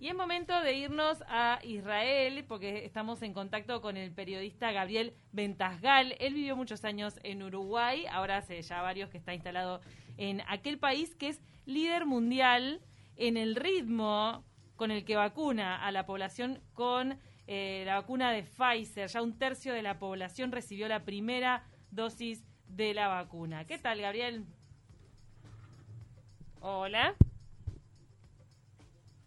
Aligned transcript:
Y 0.00 0.06
es 0.08 0.14
momento 0.14 0.60
de 0.60 0.74
irnos 0.74 1.24
a 1.26 1.58
Israel, 1.64 2.44
porque 2.46 2.84
estamos 2.84 3.20
en 3.22 3.32
contacto 3.32 3.80
con 3.80 3.96
el 3.96 4.12
periodista 4.12 4.70
Gabriel 4.70 5.14
Ventasgal. 5.32 6.14
Él 6.20 6.34
vivió 6.34 6.54
muchos 6.54 6.84
años 6.84 7.18
en 7.24 7.42
Uruguay, 7.42 8.06
ahora 8.06 8.36
hace 8.36 8.62
ya 8.62 8.80
varios 8.80 9.10
que 9.10 9.18
está 9.18 9.34
instalado 9.34 9.80
en 10.16 10.42
aquel 10.46 10.78
país 10.78 11.16
que 11.16 11.28
es 11.28 11.42
líder 11.66 12.06
mundial 12.06 12.80
en 13.16 13.36
el 13.36 13.56
ritmo 13.56 14.44
con 14.76 14.92
el 14.92 15.04
que 15.04 15.16
vacuna 15.16 15.84
a 15.84 15.90
la 15.90 16.06
población 16.06 16.60
con 16.74 17.18
eh, 17.48 17.82
la 17.84 17.96
vacuna 17.96 18.30
de 18.30 18.44
Pfizer. 18.44 19.08
Ya 19.08 19.20
un 19.20 19.36
tercio 19.36 19.74
de 19.74 19.82
la 19.82 19.98
población 19.98 20.52
recibió 20.52 20.86
la 20.86 21.04
primera 21.04 21.64
dosis 21.90 22.44
de 22.68 22.94
la 22.94 23.08
vacuna. 23.08 23.64
¿Qué 23.64 23.78
tal, 23.78 24.00
Gabriel? 24.00 24.44
Hola. 26.60 27.16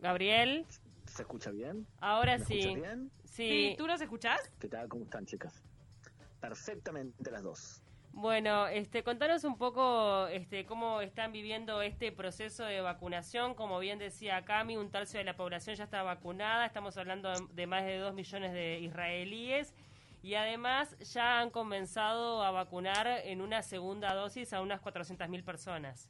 Gabriel. 0.01 0.65
¿Se 1.05 1.21
escucha 1.21 1.51
bien? 1.51 1.87
Ahora 1.99 2.37
¿Me 2.39 2.45
sí. 2.45 2.75
bien? 2.75 3.11
sí. 3.23 3.75
¿Tú 3.77 3.85
nos 3.87 4.01
escuchás? 4.01 4.51
¿Qué 4.59 4.67
tal? 4.67 4.89
¿Cómo 4.89 5.03
están, 5.03 5.25
chicas? 5.25 5.63
Perfectamente 6.39 7.29
las 7.31 7.43
dos. 7.43 7.83
Bueno, 8.13 8.67
este, 8.67 9.03
contanos 9.03 9.43
un 9.45 9.57
poco 9.57 10.27
este, 10.27 10.65
cómo 10.65 11.01
están 11.01 11.31
viviendo 11.31 11.81
este 11.81 12.11
proceso 12.11 12.65
de 12.65 12.81
vacunación. 12.81 13.53
Como 13.53 13.79
bien 13.79 13.99
decía 13.99 14.43
Cami, 14.43 14.75
un 14.75 14.89
tercio 14.89 15.19
de 15.19 15.23
la 15.23 15.35
población 15.37 15.75
ya 15.75 15.85
está 15.85 16.03
vacunada. 16.03 16.65
Estamos 16.65 16.97
hablando 16.97 17.31
de, 17.53 17.67
más 17.67 17.85
de 17.85 17.97
dos 17.97 18.13
millones 18.13 18.53
de 18.53 18.79
israelíes. 18.79 19.73
Y 20.23 20.33
además 20.33 20.97
ya 20.99 21.39
han 21.39 21.51
comenzado 21.51 22.43
a 22.43 22.51
vacunar 22.51 23.07
en 23.07 23.41
una 23.41 23.61
segunda 23.61 24.13
dosis 24.13 24.51
a 24.53 24.61
unas 24.61 24.81
400.000 24.81 25.43
personas. 25.43 26.09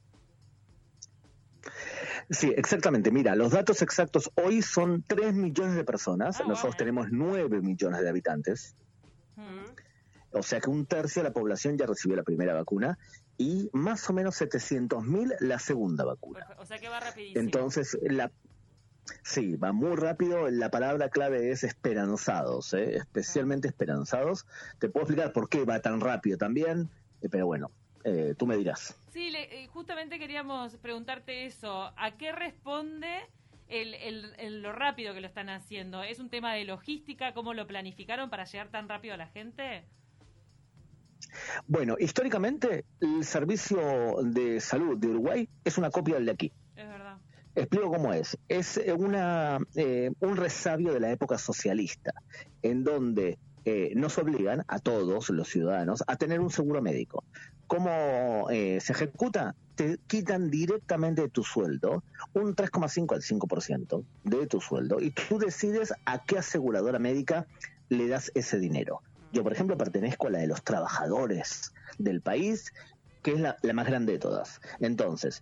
Sí, 2.29 2.53
exactamente. 2.55 3.11
Mira, 3.11 3.35
los 3.35 3.51
datos 3.51 3.81
exactos 3.81 4.31
hoy 4.35 4.61
son 4.61 5.03
3 5.05 5.33
millones 5.33 5.75
de 5.75 5.83
personas. 5.83 6.39
Ah, 6.39 6.45
Nosotros 6.47 6.77
tenemos 6.77 7.07
9 7.11 7.61
millones 7.61 8.01
de 8.01 8.09
habitantes. 8.09 8.75
O 10.33 10.43
sea 10.43 10.61
que 10.61 10.69
un 10.69 10.85
tercio 10.85 11.21
de 11.21 11.29
la 11.29 11.33
población 11.33 11.77
ya 11.77 11.85
recibió 11.85 12.15
la 12.15 12.23
primera 12.23 12.53
vacuna 12.53 12.97
y 13.37 13.69
más 13.73 14.09
o 14.09 14.13
menos 14.13 14.39
700.000 14.39 15.35
la 15.39 15.59
segunda 15.59 16.05
vacuna. 16.05 16.47
O 16.57 16.65
sea 16.65 16.79
que 16.79 16.87
va 16.87 16.99
rapidísimo. 16.99 17.41
Entonces, 17.41 17.97
la, 18.01 18.31
sí, 19.23 19.55
va 19.55 19.73
muy 19.73 19.95
rápido. 19.95 20.49
La 20.49 20.69
palabra 20.69 21.09
clave 21.09 21.51
es 21.51 21.63
esperanzados, 21.63 22.73
¿eh? 22.73 22.95
especialmente 22.95 23.67
esperanzados. 23.67 24.45
Te 24.79 24.89
puedo 24.89 25.05
explicar 25.05 25.33
por 25.33 25.49
qué 25.49 25.65
va 25.65 25.81
tan 25.81 25.99
rápido 25.99 26.37
también, 26.37 26.89
eh, 27.21 27.29
pero 27.29 27.45
bueno, 27.45 27.71
eh, 28.03 28.35
tú 28.37 28.45
me 28.47 28.57
dirás. 28.57 28.95
Sí, 29.11 29.29
le- 29.29 29.63
eh, 29.63 29.67
justamente 29.67 30.19
queríamos 30.19 30.77
preguntarte 30.77 31.45
eso. 31.45 31.91
¿A 31.97 32.11
qué 32.17 32.31
responde 32.31 33.07
el, 33.67 33.93
el- 33.95 34.33
el- 34.37 34.61
lo 34.61 34.71
rápido 34.71 35.13
que 35.13 35.21
lo 35.21 35.27
están 35.27 35.49
haciendo? 35.49 36.01
¿Es 36.03 36.19
un 36.19 36.29
tema 36.29 36.53
de 36.53 36.65
logística? 36.65 37.33
¿Cómo 37.33 37.53
lo 37.53 37.67
planificaron 37.67 38.29
para 38.29 38.45
llegar 38.45 38.69
tan 38.69 38.87
rápido 38.89 39.13
a 39.13 39.17
la 39.17 39.27
gente? 39.27 39.85
Bueno, 41.67 41.95
históricamente 41.99 42.85
el 42.99 43.23
servicio 43.23 44.17
de 44.23 44.59
salud 44.59 44.97
de 44.97 45.07
Uruguay 45.07 45.49
es 45.63 45.77
una 45.77 45.89
copia 45.89 46.15
del 46.15 46.25
de 46.25 46.31
aquí. 46.31 46.51
Es 46.75 46.87
verdad. 46.87 47.17
Explico 47.55 47.89
cómo 47.91 48.13
es. 48.13 48.37
Es 48.47 48.77
eh, 48.77 48.93
una, 48.93 49.59
eh, 49.75 50.11
un 50.19 50.37
resabio 50.37 50.93
de 50.93 50.99
la 50.99 51.11
época 51.11 51.37
socialista, 51.37 52.13
en 52.61 52.83
donde 52.83 53.37
eh, 53.65 53.91
nos 53.95 54.17
obligan 54.17 54.63
a 54.67 54.79
todos 54.79 55.29
los 55.29 55.47
ciudadanos 55.47 56.03
a 56.07 56.15
tener 56.15 56.39
un 56.39 56.49
seguro 56.49 56.81
médico. 56.81 57.23
¿Cómo 57.71 58.49
eh, 58.49 58.79
se 58.81 58.91
ejecuta? 58.91 59.55
Te 59.75 59.97
quitan 60.07 60.51
directamente 60.51 61.21
de 61.21 61.29
tu 61.29 61.41
sueldo 61.41 62.03
un 62.33 62.53
3,5 62.53 63.13
al 63.13 63.21
5% 63.21 64.03
de 64.25 64.45
tu 64.47 64.59
sueldo 64.59 64.99
y 64.99 65.11
tú 65.11 65.39
decides 65.39 65.93
a 66.03 66.21
qué 66.25 66.39
aseguradora 66.39 66.99
médica 66.99 67.47
le 67.87 68.09
das 68.09 68.29
ese 68.35 68.59
dinero. 68.59 68.99
Yo, 69.31 69.43
por 69.43 69.53
ejemplo, 69.53 69.77
pertenezco 69.77 70.27
a 70.27 70.31
la 70.31 70.39
de 70.39 70.47
los 70.47 70.65
trabajadores 70.65 71.71
del 71.97 72.19
país, 72.19 72.73
que 73.23 73.35
es 73.35 73.39
la, 73.39 73.55
la 73.61 73.71
más 73.71 73.87
grande 73.87 74.11
de 74.11 74.19
todas. 74.19 74.59
Entonces, 74.81 75.41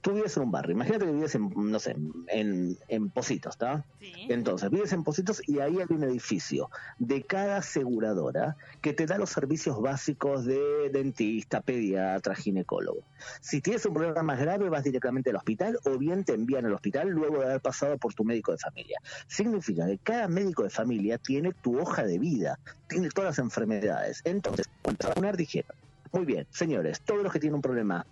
tú 0.00 0.14
vives 0.14 0.36
en 0.36 0.44
un 0.44 0.50
barrio, 0.50 0.72
imagínate 0.72 1.04
que 1.06 1.12
vives 1.12 1.34
en, 1.34 1.50
no 1.54 1.78
sé, 1.78 1.96
en, 2.28 2.76
en 2.88 3.10
Positos, 3.10 3.54
¿está? 3.54 3.84
Sí. 3.98 4.12
Entonces, 4.28 4.70
vives 4.70 4.92
en 4.92 5.04
Positos 5.04 5.42
y 5.46 5.60
ahí 5.60 5.78
hay 5.78 5.86
un 5.88 6.04
edificio 6.04 6.70
de 6.98 7.22
cada 7.22 7.58
aseguradora 7.58 8.56
que 8.80 8.92
te 8.92 9.06
da 9.06 9.18
los 9.18 9.30
servicios 9.30 9.80
básicos 9.80 10.44
de 10.44 10.90
dentista, 10.92 11.60
pediatra, 11.60 12.34
ginecólogo. 12.34 13.02
Si 13.40 13.60
tienes 13.60 13.84
un 13.84 13.94
problema 13.94 14.22
más 14.22 14.40
grave, 14.40 14.68
vas 14.68 14.84
directamente 14.84 15.30
al 15.30 15.36
hospital 15.36 15.78
o 15.84 15.98
bien 15.98 16.24
te 16.24 16.32
envían 16.32 16.64
al 16.64 16.74
hospital 16.74 17.08
luego 17.08 17.38
de 17.40 17.46
haber 17.46 17.60
pasado 17.60 17.98
por 17.98 18.14
tu 18.14 18.24
médico 18.24 18.52
de 18.52 18.58
familia. 18.58 18.98
Significa 19.26 19.86
que 19.86 19.98
cada 19.98 20.28
médico 20.28 20.62
de 20.62 20.70
familia 20.70 21.18
tiene 21.18 21.52
tu 21.52 21.78
hoja 21.78 22.04
de 22.04 22.18
vida, 22.18 22.58
tiene 22.88 23.10
todas 23.10 23.30
las 23.30 23.38
enfermedades. 23.38 24.22
Entonces, 24.24 24.68
cuando 24.82 25.06
a 25.06 25.08
vacunar, 25.08 25.36
dijeron, 25.36 25.76
muy 26.12 26.24
bien, 26.24 26.46
señores, 26.50 27.00
todos 27.02 27.22
los 27.22 27.32
que 27.32 27.38
tienen 27.38 27.56
un 27.56 27.62
problema 27.62 28.06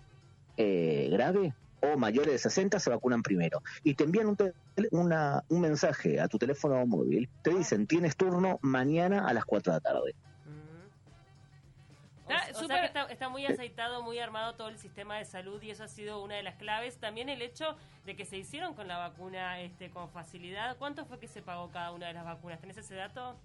eh, 0.57 1.09
grave 1.11 1.53
o 1.81 1.97
mayores 1.97 2.31
de 2.33 2.37
60 2.39 2.79
se 2.79 2.89
vacunan 2.89 3.21
primero. 3.23 3.61
Y 3.83 3.93
te 3.95 4.03
envían 4.03 4.27
un, 4.27 4.35
tel- 4.37 4.53
una- 4.91 5.43
un 5.49 5.61
mensaje 5.61 6.19
a 6.19 6.27
tu 6.27 6.37
teléfono 6.37 6.85
móvil, 6.85 7.29
te 7.41 7.51
dicen, 7.51 7.87
tienes 7.87 8.15
turno 8.15 8.59
mañana 8.61 9.27
a 9.27 9.33
las 9.33 9.45
4 9.45 9.73
de 9.73 9.77
la 9.77 9.81
tarde. 9.81 10.15
Mm. 10.45 12.27
O, 12.27 12.31
Está 12.31 12.41
o 12.43 12.45
sea 12.45 12.53
súper- 12.61 12.79
que 12.81 12.85
está, 12.85 13.03
está 13.05 13.29
muy 13.29 13.45
aceitado, 13.45 14.03
muy 14.03 14.19
armado 14.19 14.55
todo 14.55 14.67
el 14.69 14.77
sistema 14.77 15.17
de 15.17 15.25
salud 15.25 15.61
y 15.63 15.71
eso 15.71 15.83
ha 15.83 15.87
sido 15.87 16.23
una 16.23 16.35
de 16.35 16.43
las 16.43 16.55
claves. 16.55 16.97
También 16.97 17.29
el 17.29 17.41
hecho 17.41 17.75
de 18.05 18.15
que 18.15 18.25
se 18.25 18.37
hicieron 18.37 18.73
con 18.73 18.87
la 18.87 18.97
vacuna 18.97 19.61
este, 19.61 19.89
con 19.89 20.09
facilidad. 20.09 20.77
¿Cuánto 20.77 21.05
fue 21.05 21.19
que 21.19 21.27
se 21.27 21.41
pagó 21.41 21.69
cada 21.71 21.91
una 21.91 22.07
de 22.07 22.13
las 22.13 22.25
vacunas? 22.25 22.59
¿Tenés 22.59 22.77
ese 22.77 22.95
dato? 22.95 23.35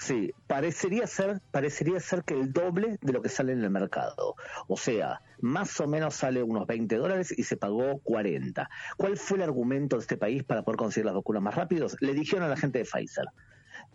Sí, 0.00 0.32
parecería 0.46 1.06
ser, 1.06 1.42
parecería 1.50 2.00
ser 2.00 2.24
que 2.24 2.32
el 2.32 2.54
doble 2.54 2.96
de 3.02 3.12
lo 3.12 3.20
que 3.20 3.28
sale 3.28 3.52
en 3.52 3.62
el 3.62 3.68
mercado. 3.68 4.34
O 4.66 4.78
sea, 4.78 5.20
más 5.42 5.78
o 5.78 5.86
menos 5.86 6.14
sale 6.14 6.42
unos 6.42 6.66
20 6.66 6.96
dólares 6.96 7.34
y 7.36 7.42
se 7.42 7.58
pagó 7.58 7.98
40. 7.98 8.70
¿Cuál 8.96 9.18
fue 9.18 9.36
el 9.36 9.42
argumento 9.42 9.96
de 9.96 10.00
este 10.00 10.16
país 10.16 10.42
para 10.42 10.62
poder 10.62 10.78
conseguir 10.78 11.04
las 11.04 11.14
vacunas 11.14 11.42
más 11.42 11.54
rápidos? 11.54 11.98
Le 12.00 12.14
dijeron 12.14 12.46
a 12.46 12.48
la 12.48 12.56
gente 12.56 12.78
de 12.78 12.86
Pfizer, 12.86 13.26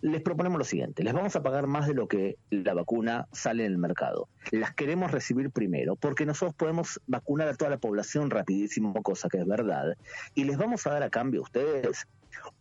les 0.02 0.22
proponemos 0.22 0.60
lo 0.60 0.64
siguiente, 0.64 1.04
les 1.04 1.14
vamos 1.14 1.36
a 1.36 1.42
pagar 1.42 1.66
más 1.66 1.88
de 1.88 1.96
lo 1.96 2.08
que 2.08 2.38
la 2.52 2.76
vacuna 2.76 3.28
sale 3.32 3.66
en 3.66 3.72
el 3.72 3.80
mercado. 3.80 4.30
Las 4.52 4.76
queremos 4.76 5.10
recibir 5.10 5.50
primero, 5.50 5.96
porque 5.96 6.28
nosotros 6.28 6.54
podemos 6.56 7.02
vacunar 7.08 7.48
a 7.48 7.56
toda 7.56 7.72
la 7.72 7.80
población 7.80 8.30
rapidísimo, 8.30 8.94
cosa 9.02 9.28
que 9.28 9.40
es 9.40 9.48
verdad, 9.48 9.98
y 10.36 10.44
les 10.44 10.60
vamos 10.60 10.86
a 10.86 10.92
dar 10.92 11.02
a 11.02 11.10
cambio 11.10 11.40
a 11.40 11.44
ustedes 11.44 12.08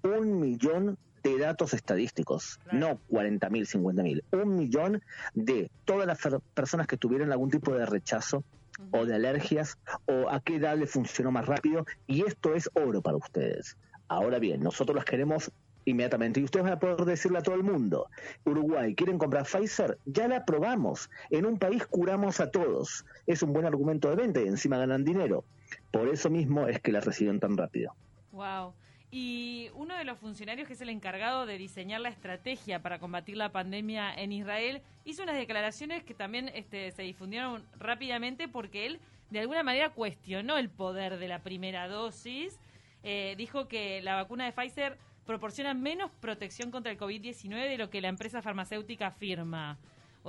un 0.03 0.41
millón 0.41 0.97
de 1.24 1.38
datos 1.38 1.72
estadísticos, 1.74 2.58
Claro. 2.64 2.78
no 2.78 2.98
40 3.08 3.48
mil, 3.50 3.66
50 3.66 4.02
mil, 4.02 4.22
un 4.32 4.56
millón 4.56 5.02
de 5.34 5.70
todas 5.84 6.06
las 6.06 6.18
personas 6.54 6.86
que 6.86 6.96
tuvieron 6.96 7.32
algún 7.32 7.50
tipo 7.50 7.72
de 7.74 7.86
rechazo 7.86 8.44
o 8.90 9.06
de 9.06 9.14
alergias 9.14 9.78
o 10.06 10.28
a 10.28 10.40
qué 10.40 10.56
edad 10.56 10.76
le 10.76 10.86
funcionó 10.86 11.30
más 11.30 11.46
rápido 11.46 11.86
y 12.06 12.24
esto 12.24 12.54
es 12.54 12.68
oro 12.74 13.00
para 13.02 13.16
ustedes. 13.16 13.76
Ahora 14.08 14.38
bien, 14.38 14.62
nosotros 14.62 14.94
las 14.94 15.04
queremos 15.04 15.50
inmediatamente 15.86 16.40
y 16.40 16.44
ustedes 16.44 16.64
van 16.64 16.72
a 16.74 16.78
poder 16.78 17.04
decirle 17.04 17.38
a 17.38 17.42
todo 17.42 17.54
el 17.54 17.62
mundo, 17.62 18.08
Uruguay, 18.44 18.94
¿quieren 18.94 19.18
comprar 19.18 19.44
Pfizer? 19.44 19.98
Ya 20.06 20.28
la 20.28 20.44
probamos, 20.44 21.10
en 21.30 21.46
un 21.46 21.58
país 21.58 21.86
curamos 21.86 22.41
a 22.41 22.50
todos, 22.50 23.04
es 23.26 23.42
un 23.42 23.52
buen 23.52 23.66
argumento 23.66 24.08
de 24.10 24.16
venta 24.16 24.41
y 24.41 24.48
encima 24.48 24.78
ganan 24.78 25.04
dinero. 25.04 25.44
Por 25.91 26.08
eso 26.08 26.28
mismo 26.30 26.66
es 26.68 26.80
que 26.80 26.92
la 26.92 27.00
recibieron 27.00 27.41
tan 27.41 27.56
rápido. 27.56 27.94
Wow. 28.32 28.74
Y 29.16 29.70
uno 29.75 29.97
de 29.97 30.02
los 30.02 30.19
funcionarios 30.19 30.66
que 30.66 30.72
es 30.72 30.80
el 30.80 30.88
encargado 30.88 31.47
de 31.47 31.56
diseñar 31.56 32.00
la 32.00 32.08
estrategia 32.08 32.82
para 32.82 32.98
combatir 32.98 33.36
la 33.36 33.52
pandemia 33.52 34.12
en 34.12 34.32
Israel 34.32 34.82
hizo 35.04 35.22
unas 35.22 35.36
declaraciones 35.36 36.02
que 36.02 36.14
también 36.14 36.50
este, 36.52 36.91
se 36.91 37.02
difundieron 37.02 37.64
rápidamente 37.78 38.48
porque 38.48 38.86
él 38.86 39.00
de 39.30 39.38
alguna 39.38 39.62
manera 39.62 39.91
cuestionó 39.91 40.58
el 40.58 40.69
poder 40.69 41.19
de 41.19 41.28
la 41.28 41.44
primera 41.44 41.86
dosis. 41.86 42.58
Eh, 43.04 43.36
dijo 43.38 43.69
que 43.69 44.03
la 44.03 44.16
vacuna 44.16 44.47
de 44.47 44.53
Pfizer 44.53 44.98
proporciona 45.24 45.74
menos 45.74 46.10
protección 46.21 46.72
contra 46.72 46.91
el 46.91 46.98
COVID-19 46.98 47.68
de 47.68 47.78
lo 47.78 47.91
que 47.91 48.00
la 48.00 48.09
empresa 48.09 48.42
farmacéutica 48.42 49.06
afirma. 49.06 49.78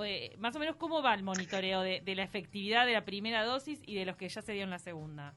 Eh, 0.06 0.36
más 0.38 0.56
o 0.56 0.60
menos, 0.60 0.76
¿cómo 0.76 1.02
va 1.02 1.16
el 1.16 1.24
monitoreo 1.24 1.82
de, 1.82 2.02
de 2.02 2.14
la 2.14 2.22
efectividad 2.22 2.86
de 2.86 2.94
la 2.94 3.04
primera 3.04 3.46
dosis 3.46 3.82
y 3.88 3.96
de 3.96 4.06
los 4.06 4.16
que 4.16 4.30
ya 4.30 4.44
se 4.44 4.54
dio 4.54 4.64
en 4.64 4.70
la 4.70 4.78
segunda? 4.78 5.34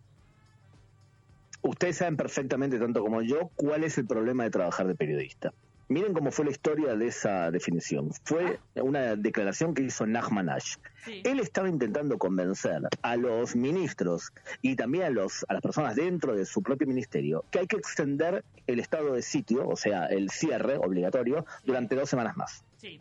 Ustedes 1.63 1.97
saben 1.97 2.17
perfectamente, 2.17 2.79
tanto 2.79 3.03
como 3.03 3.23
yo, 3.23 3.51
cuál 3.57 3.85
es 3.85 3.99
el 3.99 4.07
problema 4.07 4.45
de 4.45 4.51
trabajar 4.51 4.87
de 4.87 4.95
periodista. 4.95 5.53
Miren 5.91 6.13
cómo 6.13 6.31
fue 6.31 6.45
la 6.45 6.51
historia 6.51 6.95
de 6.97 7.07
esa 7.07 7.51
definición. 7.51 8.11
Fue 8.25 8.61
una 8.75 9.17
declaración 9.17 9.73
que 9.73 9.83
hizo 9.83 10.07
Nachman 10.07 10.51
Ash. 10.51 10.77
Sí. 11.07 11.23
Él 11.25 11.41
estaba 11.41 11.67
intentando 11.67 12.19
convencer 12.19 12.83
a 13.01 13.17
los 13.17 13.57
ministros 13.57 14.31
y 14.61 14.77
también 14.77 15.05
a, 15.05 15.11
los, 15.11 15.47
a 15.49 15.55
las 15.55 15.63
personas 15.63 15.97
dentro 15.97 16.35
de 16.35 16.45
su 16.45 16.63
propio 16.63 16.87
ministerio 16.87 17.45
que 17.51 17.61
hay 17.61 17.67
que 17.67 17.77
extender 17.77 18.45
el 18.67 18.81
estado 18.81 19.15
de 19.15 19.23
sitio, 19.23 19.67
o 19.67 19.77
sea, 19.77 20.07
el 20.07 20.29
cierre 20.29 20.77
obligatorio, 20.77 21.47
durante 21.65 21.97
dos 21.97 22.11
semanas 22.11 22.37
más. 22.37 22.65
Sí. 22.77 23.01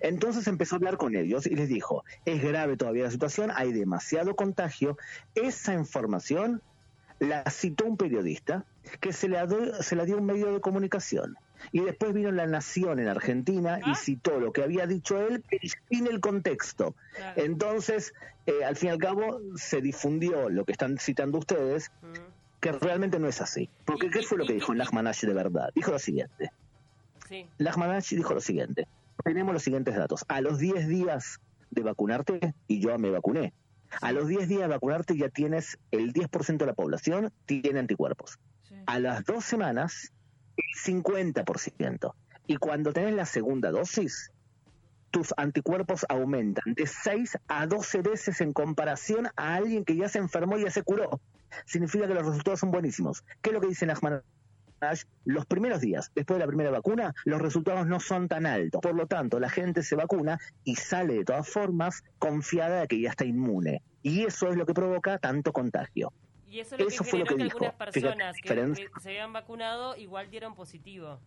Entonces 0.00 0.48
empezó 0.48 0.74
a 0.74 0.78
hablar 0.78 0.96
con 0.96 1.14
ellos 1.14 1.46
y 1.46 1.54
les 1.54 1.68
dijo, 1.68 2.04
es 2.24 2.42
grave 2.42 2.76
todavía 2.76 3.04
la 3.04 3.10
situación, 3.12 3.52
hay 3.54 3.72
demasiado 3.72 4.34
contagio, 4.34 4.98
esa 5.36 5.74
información 5.74 6.62
la 7.18 7.48
citó 7.50 7.84
un 7.84 7.96
periodista 7.96 8.64
que 9.00 9.12
se 9.12 9.28
la, 9.28 9.46
se 9.80 9.96
la 9.96 10.04
dio 10.04 10.18
un 10.18 10.26
medio 10.26 10.52
de 10.52 10.60
comunicación. 10.60 11.36
Y 11.72 11.80
después 11.80 12.12
vino 12.12 12.30
La 12.30 12.46
Nación 12.46 13.00
en 13.00 13.08
Argentina 13.08 13.80
y 13.84 13.90
ah. 13.90 13.94
citó 13.94 14.38
lo 14.38 14.52
que 14.52 14.62
había 14.62 14.86
dicho 14.86 15.20
él 15.20 15.44
sin 15.90 16.06
el 16.06 16.20
contexto. 16.20 16.94
Entonces, 17.36 18.14
eh, 18.46 18.64
al 18.64 18.76
fin 18.76 18.90
y 18.90 18.92
al 18.92 18.98
cabo, 18.98 19.40
se 19.56 19.80
difundió 19.80 20.48
lo 20.48 20.64
que 20.64 20.72
están 20.72 20.98
citando 20.98 21.38
ustedes, 21.38 21.90
que 22.60 22.72
realmente 22.72 23.18
no 23.18 23.28
es 23.28 23.40
así. 23.40 23.68
Porque 23.84 24.08
¿qué 24.08 24.22
fue 24.22 24.38
lo 24.38 24.46
que 24.46 24.54
dijo 24.54 24.72
Lachmanash 24.72 25.22
de 25.22 25.34
verdad? 25.34 25.70
Dijo 25.74 25.90
lo 25.90 25.98
siguiente. 25.98 26.50
Sí. 27.28 27.46
dijo 28.16 28.34
lo 28.34 28.40
siguiente. 28.40 28.86
Tenemos 29.24 29.52
los 29.52 29.62
siguientes 29.62 29.96
datos. 29.96 30.24
A 30.28 30.40
los 30.40 30.58
10 30.58 30.88
días 30.88 31.40
de 31.70 31.82
vacunarte, 31.82 32.54
y 32.68 32.80
yo 32.80 32.96
me 32.98 33.10
vacuné, 33.10 33.52
a 34.00 34.12
los 34.12 34.28
10 34.28 34.48
días 34.48 34.60
de 34.62 34.66
vacunarte 34.68 35.16
ya 35.16 35.28
tienes 35.28 35.78
el 35.90 36.12
10% 36.12 36.58
de 36.58 36.66
la 36.66 36.74
población 36.74 37.32
tiene 37.46 37.80
anticuerpos. 37.80 38.38
A 38.86 38.98
las 38.98 39.24
dos 39.24 39.44
semanas, 39.44 40.12
el 40.56 40.64
50%. 40.94 42.14
Y 42.46 42.56
cuando 42.56 42.92
tenés 42.92 43.14
la 43.14 43.26
segunda 43.26 43.70
dosis, 43.70 44.30
tus 45.10 45.32
anticuerpos 45.36 46.04
aumentan 46.08 46.74
de 46.74 46.86
6 46.86 47.38
a 47.48 47.66
12 47.66 48.02
veces 48.02 48.40
en 48.40 48.52
comparación 48.52 49.28
a 49.36 49.54
alguien 49.54 49.84
que 49.84 49.96
ya 49.96 50.08
se 50.08 50.18
enfermó 50.18 50.58
y 50.58 50.64
ya 50.64 50.70
se 50.70 50.82
curó. 50.82 51.20
Significa 51.64 52.06
que 52.06 52.14
los 52.14 52.26
resultados 52.26 52.60
son 52.60 52.70
buenísimos. 52.70 53.24
¿Qué 53.40 53.50
es 53.50 53.54
lo 53.54 53.60
que 53.60 53.68
dice 53.68 53.86
Nachman 53.86 54.22
los 55.24 55.46
primeros 55.46 55.80
días 55.80 56.10
después 56.14 56.38
de 56.38 56.44
la 56.44 56.46
primera 56.46 56.70
vacuna, 56.70 57.14
los 57.24 57.40
resultados 57.40 57.86
no 57.86 58.00
son 58.00 58.28
tan 58.28 58.46
altos. 58.46 58.80
Por 58.80 58.94
lo 58.94 59.06
tanto, 59.06 59.40
la 59.40 59.48
gente 59.48 59.82
se 59.82 59.96
vacuna 59.96 60.38
y 60.64 60.76
sale 60.76 61.14
de 61.14 61.24
todas 61.24 61.48
formas 61.48 62.02
confiada 62.18 62.80
de 62.80 62.88
que 62.88 63.00
ya 63.00 63.10
está 63.10 63.24
inmune. 63.24 63.82
Y 64.02 64.24
eso 64.24 64.48
es 64.48 64.56
lo 64.56 64.66
que 64.66 64.74
provoca 64.74 65.18
tanto 65.18 65.52
contagio. 65.52 66.12
Y 66.46 66.60
eso, 66.60 66.76
es 66.76 66.80
lo 66.80 66.88
que 66.88 67.04
fue 67.04 67.18
lo 67.18 67.24
que, 67.26 67.42
algunas 67.42 67.74
personas 67.74 68.36
que, 68.42 68.48
se 69.02 69.08
habían 69.10 69.32
vacunado 69.34 69.96
igual 69.96 70.30
dieron 70.30 70.54
positivo 70.54 71.20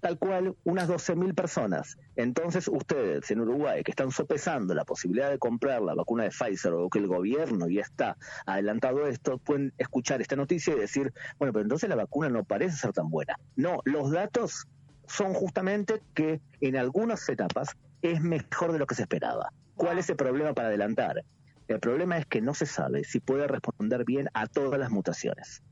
tal 0.00 0.18
cual 0.18 0.56
unas 0.64 0.88
12.000 0.88 1.34
personas. 1.34 1.96
Entonces 2.16 2.68
ustedes 2.68 3.30
en 3.30 3.40
Uruguay 3.40 3.82
que 3.82 3.92
están 3.92 4.10
sopesando 4.10 4.74
la 4.74 4.84
posibilidad 4.84 5.30
de 5.30 5.38
comprar 5.38 5.82
la 5.82 5.94
vacuna 5.94 6.24
de 6.24 6.30
Pfizer 6.30 6.72
o 6.72 6.88
que 6.88 6.98
el 6.98 7.06
gobierno 7.06 7.68
ya 7.68 7.82
está 7.82 8.16
adelantado 8.46 9.06
esto, 9.06 9.38
pueden 9.38 9.72
escuchar 9.78 10.20
esta 10.20 10.36
noticia 10.36 10.74
y 10.74 10.78
decir, 10.78 11.12
bueno, 11.38 11.52
pero 11.52 11.62
entonces 11.62 11.88
la 11.88 11.96
vacuna 11.96 12.28
no 12.28 12.44
parece 12.44 12.76
ser 12.76 12.92
tan 12.92 13.10
buena. 13.10 13.38
No, 13.56 13.78
los 13.84 14.10
datos 14.10 14.66
son 15.06 15.34
justamente 15.34 16.00
que 16.14 16.40
en 16.60 16.76
algunas 16.76 17.28
etapas 17.28 17.76
es 18.02 18.20
mejor 18.20 18.72
de 18.72 18.78
lo 18.78 18.86
que 18.86 18.94
se 18.94 19.02
esperaba. 19.02 19.52
¿Cuál 19.74 19.98
es 19.98 20.08
el 20.08 20.16
problema 20.16 20.54
para 20.54 20.68
adelantar? 20.68 21.24
El 21.68 21.80
problema 21.80 22.18
es 22.18 22.26
que 22.26 22.40
no 22.40 22.54
se 22.54 22.66
sabe 22.66 23.04
si 23.04 23.20
puede 23.20 23.46
responder 23.46 24.04
bien 24.04 24.28
a 24.34 24.46
todas 24.46 24.78
las 24.78 24.90
mutaciones. 24.90 25.62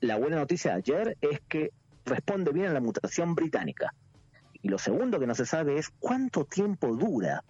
La 0.00 0.16
buena 0.16 0.36
noticia 0.36 0.72
de 0.72 0.76
ayer 0.78 1.16
es 1.20 1.40
que 1.48 1.70
responde 2.08 2.52
bien 2.52 2.66
a 2.66 2.72
la 2.72 2.80
mutación 2.80 3.34
británica. 3.34 3.94
Y 4.60 4.68
lo 4.68 4.78
segundo 4.78 5.20
que 5.20 5.26
no 5.26 5.34
se 5.34 5.46
sabe 5.46 5.78
es 5.78 5.90
cuánto 6.00 6.44
tiempo 6.44 6.96
dura 6.96 7.44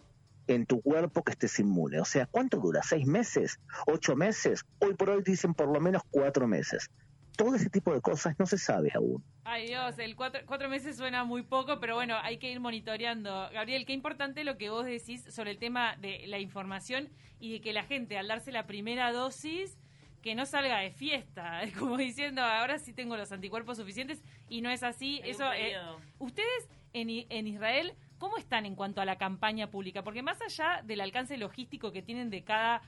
en 0.47 0.67
tu 0.67 0.81
cuerpo 0.81 1.23
que 1.23 1.33
estés 1.33 1.59
inmune. 1.61 2.01
O 2.01 2.05
sea, 2.05 2.27
¿cuánto 2.27 2.59
dura? 2.59 2.83
¿Seis 2.83 3.07
meses? 3.07 3.61
¿Ocho 3.87 4.17
meses? 4.17 4.65
Hoy 4.81 4.95
por 4.95 5.11
hoy 5.11 5.23
dicen 5.23 5.55
por 5.55 5.69
lo 5.69 5.81
menos 5.81 6.03
cuatro 6.11 6.47
meses. 6.49 6.91
Todo 7.37 7.55
ese 7.55 7.71
tipo 7.71 7.95
de 7.95 8.01
cosas 8.01 8.35
no 8.39 8.47
se 8.47 8.59
sabe 8.59 8.91
aún. 8.95 9.23
Ay 9.45 9.69
Dios, 9.69 9.99
el 9.99 10.17
cuatro, 10.17 10.41
cuatro 10.45 10.69
meses 10.69 10.97
suena 10.97 11.25
muy 11.25 11.43
poco, 11.43 11.79
pero 11.79 11.95
bueno, 11.95 12.17
hay 12.21 12.39
que 12.39 12.51
ir 12.51 12.61
monitoreando. 12.61 13.49
Gabriel, 13.53 13.87
qué 13.87 13.93
importante 13.93 14.43
lo 14.43 14.59
que 14.59 14.71
vos 14.71 14.85
decís 14.85 15.23
sobre 15.33 15.53
el 15.53 15.59
tema 15.59 15.97
de 15.97 16.25
la 16.27 16.41
información 16.41 17.09
y 17.39 17.53
de 17.53 17.61
que 17.61 17.73
la 17.73 17.85
gente 17.85 18.19
al 18.19 18.27
darse 18.27 18.51
la 18.51 18.67
primera 18.67 19.13
dosis 19.13 19.79
que 20.23 20.35
no 20.35 20.47
salga 20.47 20.79
de 20.79 20.91
fiesta, 20.91 21.61
como 21.79 21.97
diciendo, 21.97 22.43
ahora 22.43 22.79
sí 22.79 22.93
tengo 22.93 23.17
los 23.17 23.33
anticuerpos 23.33 23.77
suficientes 23.77 24.23
y 24.49 24.61
no 24.61 24.71
es 24.71 24.83
así. 24.83 25.21
Eso, 25.25 25.53
eh, 25.53 25.77
ustedes 26.19 26.69
en, 26.93 27.09
en 27.29 27.47
Israel, 27.47 27.95
¿cómo 28.19 28.37
están 28.39 28.67
en 28.67 28.75
cuanto 28.75 29.01
a 29.01 29.05
la 29.05 29.17
campaña 29.17 29.71
pública? 29.71 30.03
Porque 30.03 30.23
más 30.23 30.41
allá 30.43 30.83
del 30.85 31.01
alcance 31.01 31.37
logístico 31.37 31.93
que 31.93 32.03
tienen 32.03 32.31
de 32.31 32.43
cada 32.43 32.83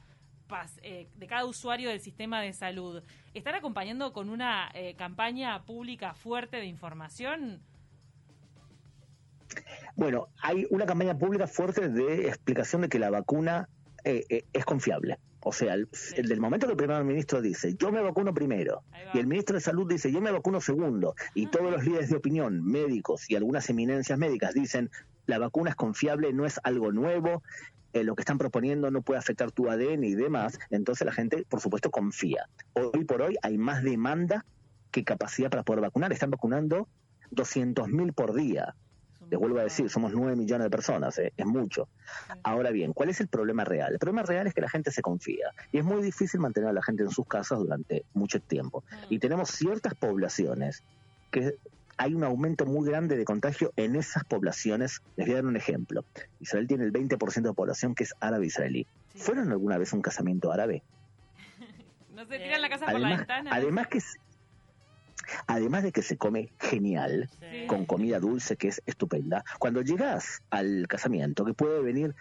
eh, 0.82 1.06
de 1.14 1.26
cada 1.28 1.44
usuario 1.44 1.90
del 1.90 2.00
sistema 2.00 2.40
de 2.40 2.52
salud, 2.52 3.04
¿están 3.34 3.54
acompañando 3.54 4.12
con 4.12 4.28
una 4.28 4.68
eh, 4.74 4.96
campaña 4.96 5.62
pública 5.62 6.12
fuerte 6.12 6.56
de 6.56 6.66
información? 6.66 7.62
Bueno, 9.94 10.26
hay 10.42 10.66
una 10.70 10.86
campaña 10.86 11.16
pública 11.16 11.46
fuerte 11.46 11.88
de 11.88 12.26
explicación 12.26 12.82
de 12.82 12.88
que 12.88 12.98
la 12.98 13.10
vacuna 13.10 13.68
es 14.02 14.64
confiable. 14.64 15.18
O 15.42 15.52
sea, 15.52 15.74
el, 15.74 15.88
del 16.16 16.40
momento 16.40 16.66
que 16.66 16.72
el 16.72 16.76
primer 16.76 17.02
ministro 17.04 17.40
dice, 17.40 17.74
yo 17.78 17.90
me 17.90 18.00
vacuno 18.00 18.34
primero, 18.34 18.82
y 19.14 19.18
el 19.18 19.26
ministro 19.26 19.54
de 19.54 19.60
Salud 19.60 19.88
dice, 19.88 20.12
yo 20.12 20.20
me 20.20 20.30
vacuno 20.30 20.60
segundo, 20.60 21.14
y 21.34 21.46
todos 21.46 21.70
los 21.70 21.84
líderes 21.84 22.10
de 22.10 22.16
opinión, 22.16 22.64
médicos 22.64 23.30
y 23.30 23.36
algunas 23.36 23.68
eminencias 23.70 24.18
médicas 24.18 24.52
dicen, 24.52 24.90
la 25.26 25.38
vacuna 25.38 25.70
es 25.70 25.76
confiable, 25.76 26.32
no 26.32 26.44
es 26.44 26.60
algo 26.62 26.92
nuevo, 26.92 27.42
eh, 27.92 28.04
lo 28.04 28.14
que 28.14 28.22
están 28.22 28.38
proponiendo 28.38 28.90
no 28.90 29.02
puede 29.02 29.18
afectar 29.18 29.50
tu 29.50 29.68
ADN 29.68 30.04
y 30.04 30.14
demás, 30.14 30.58
entonces 30.70 31.04
la 31.06 31.12
gente, 31.12 31.44
por 31.48 31.60
supuesto, 31.60 31.90
confía. 31.90 32.46
Hoy 32.74 33.04
por 33.04 33.22
hoy 33.22 33.36
hay 33.42 33.58
más 33.58 33.82
demanda 33.82 34.44
que 34.90 35.04
capacidad 35.04 35.50
para 35.50 35.62
poder 35.62 35.80
vacunar. 35.80 36.12
Están 36.12 36.30
vacunando 36.30 36.88
200.000 37.32 38.14
por 38.14 38.34
día. 38.34 38.74
Les 39.30 39.38
vuelvo 39.38 39.60
a 39.60 39.62
decir, 39.62 39.88
somos 39.88 40.12
9 40.12 40.34
millones 40.34 40.64
de 40.64 40.70
personas, 40.70 41.16
¿eh? 41.18 41.32
es 41.36 41.46
mucho. 41.46 41.88
Ahora 42.42 42.70
bien, 42.70 42.92
¿cuál 42.92 43.10
es 43.10 43.20
el 43.20 43.28
problema 43.28 43.64
real? 43.64 43.92
El 43.92 43.98
problema 44.00 44.24
real 44.24 44.48
es 44.48 44.54
que 44.54 44.60
la 44.60 44.68
gente 44.68 44.90
se 44.90 45.02
confía 45.02 45.50
y 45.70 45.78
es 45.78 45.84
muy 45.84 46.02
difícil 46.02 46.40
mantener 46.40 46.70
a 46.70 46.72
la 46.72 46.82
gente 46.82 47.04
en 47.04 47.10
sus 47.10 47.26
casas 47.26 47.60
durante 47.60 48.04
mucho 48.12 48.40
tiempo. 48.40 48.82
Y 49.08 49.20
tenemos 49.20 49.50
ciertas 49.50 49.94
poblaciones 49.94 50.82
que 51.30 51.54
hay 51.96 52.14
un 52.14 52.24
aumento 52.24 52.66
muy 52.66 52.88
grande 52.88 53.16
de 53.16 53.24
contagio 53.24 53.72
en 53.76 53.94
esas 53.94 54.24
poblaciones. 54.24 55.02
Les 55.16 55.26
voy 55.26 55.34
a 55.34 55.36
dar 55.36 55.46
un 55.46 55.56
ejemplo. 55.56 56.04
Israel 56.40 56.66
tiene 56.66 56.84
el 56.84 56.92
20% 56.92 57.42
de 57.42 57.52
población 57.52 57.94
que 57.94 58.04
es 58.04 58.14
árabe 58.20 58.46
israelí. 58.46 58.86
¿Fueron 59.14 59.52
alguna 59.52 59.78
vez 59.78 59.92
un 59.92 60.02
casamiento 60.02 60.50
árabe? 60.50 60.82
no 62.14 62.24
se 62.26 62.38
tiran 62.38 62.62
la 62.62 62.68
casa 62.68 62.86
por 62.86 62.98
la 62.98 63.16
ventana. 63.16 63.50
Además 63.52 63.86
que 63.88 63.98
además 65.46 65.82
de 65.82 65.92
que 65.92 66.02
se 66.02 66.16
come 66.16 66.52
genial, 66.58 67.28
con 67.66 67.86
comida 67.86 68.20
dulce 68.20 68.56
que 68.56 68.68
es 68.68 68.82
estupenda, 68.86 69.44
cuando 69.58 69.82
llegas 69.82 70.42
al 70.50 70.86
casamiento, 70.88 71.44
que 71.44 71.54
puede 71.54 71.80
venir 71.82 72.14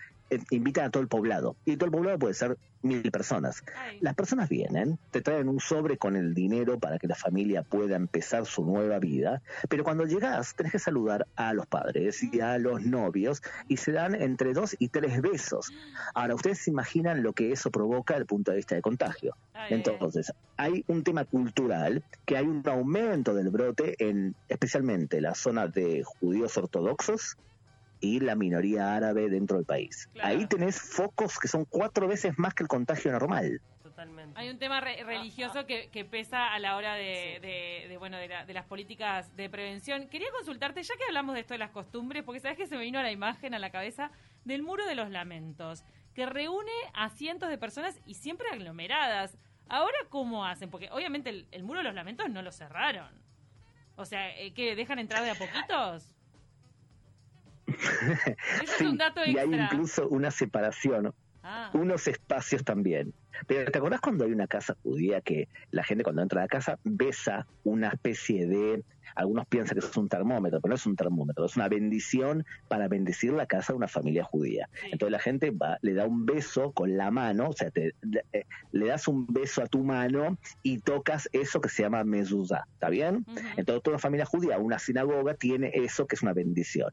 invitan 0.52 0.86
a 0.86 0.90
todo 0.90 1.02
el 1.02 1.10
poblado. 1.10 1.56
Y 1.66 1.78
todo 1.78 1.86
el 1.86 1.92
poblado 1.92 2.20
puede 2.20 2.34
ser 2.34 2.58
mil 2.82 3.12
personas. 3.12 3.64
Las 4.00 4.16
personas 4.16 4.50
vienen, 4.50 5.00
te 5.12 5.22
traen 5.22 5.50
un 5.50 5.60
sobre 5.60 5.98
con 5.98 6.16
el 6.16 6.34
dinero 6.34 6.80
para 6.80 6.98
que 6.98 7.08
la 7.08 7.16
familia 7.16 7.64
pueda 7.64 7.96
empezar 7.96 8.46
su 8.46 8.64
nueva 8.64 9.00
vida, 9.00 9.42
pero 9.68 9.84
cuando 9.84 10.06
llegas 10.06 10.56
tenés 10.56 10.72
que 10.72 10.80
saludar 10.80 11.28
a 11.36 11.54
los 11.54 11.68
padres 11.68 12.24
y 12.24 12.40
a 12.40 12.58
los 12.58 12.86
novios 12.86 13.42
y 13.68 13.78
se 13.78 13.92
dan 13.92 14.16
entre 14.16 14.54
dos 14.54 14.76
y 14.80 14.90
tres 14.90 15.22
besos. 15.22 15.72
Ahora, 16.14 16.36
ustedes 16.36 16.60
se 16.60 16.72
imaginan 16.72 17.24
lo 17.24 17.34
que 17.34 17.52
eso 17.52 17.72
provoca 17.72 18.14
desde 18.14 18.22
el 18.22 18.28
punto 18.28 18.52
de 18.52 18.58
vista 18.58 18.76
de 18.76 18.82
contagio. 18.82 19.36
Entonces, 19.70 20.32
hay 20.58 20.84
un 20.88 21.04
tema 21.04 21.26
cultural, 21.26 22.04
que 22.26 22.38
hay 22.38 22.46
un 22.46 22.64
aumento 22.68 23.34
del 23.34 23.50
brote 23.50 23.96
en 24.00 24.36
especialmente 24.48 25.22
la 25.22 25.36
zona 25.36 25.68
de 25.68 26.04
judíos 26.04 26.58
ortodoxos, 26.58 27.38
y 28.00 28.20
la 28.20 28.36
minoría 28.36 28.96
árabe 28.96 29.30
dentro 29.30 29.58
del 29.58 29.66
país. 29.66 30.10
Ahí 30.22 30.46
tenés 30.48 30.80
focos 30.80 31.38
que 31.40 31.48
son 31.48 31.66
cuatro 31.66 32.08
veces 32.08 32.38
más 32.38 32.54
que 32.54 32.64
el 32.64 32.70
contagio 32.70 33.12
normal. 33.12 33.62
Totalmente. 33.84 34.40
Hay 34.40 34.50
un 34.50 34.58
tema 34.58 34.80
religioso 34.80 35.66
que, 35.66 36.08
pesa 36.10 36.54
a 36.54 36.60
la 36.60 36.78
hora 36.78 36.96
de, 36.96 37.96
bueno 38.00 38.18
de, 38.18 38.54
las 38.54 38.66
políticas 38.66 39.36
de 39.36 39.50
prevención. 39.50 40.08
Quería 40.08 40.30
consultarte, 40.32 40.82
ya 40.84 40.96
que 40.96 41.04
hablamos 41.06 41.36
de 41.36 41.42
esto 41.42 41.54
de 41.54 41.58
las 41.58 41.72
costumbres, 41.72 42.24
porque 42.24 42.40
sabes 42.40 42.58
que 42.58 42.68
se 42.68 42.78
me 42.78 42.84
vino 42.84 43.00
a 43.00 43.04
la 43.04 43.12
imagen 43.12 43.54
a 43.54 43.60
la 43.60 43.72
cabeza 43.72 44.12
del 44.46 44.64
muro 44.64 44.86
de 44.86 44.96
los 44.96 45.10
lamentos, 45.10 45.84
que 46.14 46.26
reúne 46.26 46.72
a 46.94 47.10
cientos 47.10 47.50
de 47.50 47.58
personas 47.58 48.00
y 48.06 48.14
siempre 48.14 48.48
aglomeradas. 48.50 49.38
Ahora, 49.68 49.98
¿cómo 50.10 50.46
hacen? 50.46 50.70
Porque 50.70 50.90
obviamente 50.92 51.30
el, 51.30 51.48
el 51.52 51.64
muro 51.64 51.80
de 51.80 51.84
los 51.84 51.94
lamentos 51.94 52.30
no 52.30 52.42
lo 52.42 52.52
cerraron. 52.52 53.10
O 53.98 54.06
sea, 54.06 54.34
eh, 54.38 54.54
¿que 54.54 54.78
dejan 54.78 54.98
entrar 54.98 55.24
de 55.24 55.32
a 55.32 55.36
poquitos? 55.36 56.16
Y 59.26 59.38
hay 59.38 59.54
incluso 59.54 60.08
una 60.10 60.32
separación, 60.32 61.14
ah. 61.44 61.70
unos 61.74 62.08
espacios 62.08 62.64
también. 62.64 63.14
Pero 63.48 63.72
¿te 63.72 63.78
acordás 63.78 64.02
cuando 64.02 64.26
hay 64.26 64.32
una 64.32 64.48
casa 64.48 64.76
judía 64.84 65.22
que 65.22 65.48
la 65.72 65.84
gente 65.84 66.04
cuando 66.04 66.22
entra 66.22 66.42
a 66.42 66.44
la 66.46 66.48
casa 66.48 66.80
besa 66.84 67.48
una 67.64 67.90
especie 67.90 68.48
de, 68.48 68.84
algunos 69.16 69.48
piensan 69.48 69.78
que 69.78 69.86
es 69.86 69.98
un 69.98 70.10
termómetro, 70.10 70.60
pero 70.62 70.70
no 70.70 70.76
es 70.76 70.86
un 70.86 70.96
termómetro, 70.96 71.46
es 71.46 71.56
una 71.56 71.68
bendición 71.68 72.46
para 72.68 72.88
bendecir 72.88 73.34
la 73.34 73.46
casa 73.46 73.74
de 73.74 73.78
una 73.78 73.88
familia 73.88 74.24
judía. 74.24 74.70
Entonces 74.92 75.12
la 75.12 75.20
gente 75.20 75.52
va, 75.52 75.78
le 75.82 75.94
da 75.94 76.06
un 76.06 76.26
beso 76.26 76.72
con 76.72 76.98
la 76.98 77.12
mano, 77.12 77.50
o 77.50 77.54
sea, 77.54 77.70
te, 77.72 77.94
le, 78.02 78.24
eh, 78.34 78.46
das 78.72 79.08
un 79.08 79.28
beso 79.28 79.62
a 79.62 79.68
tu 79.68 79.84
mano 79.84 80.38
y 80.64 80.80
tocas 80.80 81.30
eso 81.32 81.62
que 81.62 81.70
se 81.70 81.84
llama 81.84 82.04
mezuzá, 82.04 82.66
¿está 82.74 82.90
bien? 82.90 83.26
Entonces 83.58 83.84
toda 83.84 84.00
familia 84.00 84.26
judía, 84.26 84.58
una 84.58 84.80
sinagoga, 84.80 85.34
tiene 85.34 85.72
eso 85.74 86.08
que 86.08 86.16
es 86.16 86.22
una 86.22 86.34
bendición. 86.34 86.92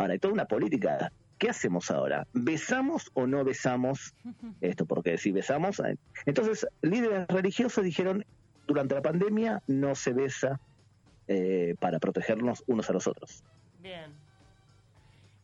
Ahora, 0.00 0.14
hay 0.14 0.18
toda 0.18 0.32
una 0.32 0.46
política 0.46 1.12
¿qué 1.36 1.50
hacemos 1.50 1.90
ahora? 1.90 2.26
¿Besamos 2.32 3.10
o 3.14 3.26
no 3.26 3.44
besamos 3.44 4.14
esto? 4.60 4.86
Porque 4.86 5.18
si 5.18 5.30
besamos... 5.30 5.82
Entonces, 6.24 6.66
líderes 6.80 7.26
religiosos 7.28 7.84
dijeron, 7.84 8.24
durante 8.66 8.94
la 8.94 9.02
pandemia 9.02 9.62
no 9.66 9.94
se 9.94 10.12
besa 10.12 10.58
eh, 11.28 11.74
para 11.80 11.98
protegernos 11.98 12.62
unos 12.66 12.88
a 12.88 12.92
los 12.94 13.06
otros. 13.06 13.42
Bien. 13.80 14.12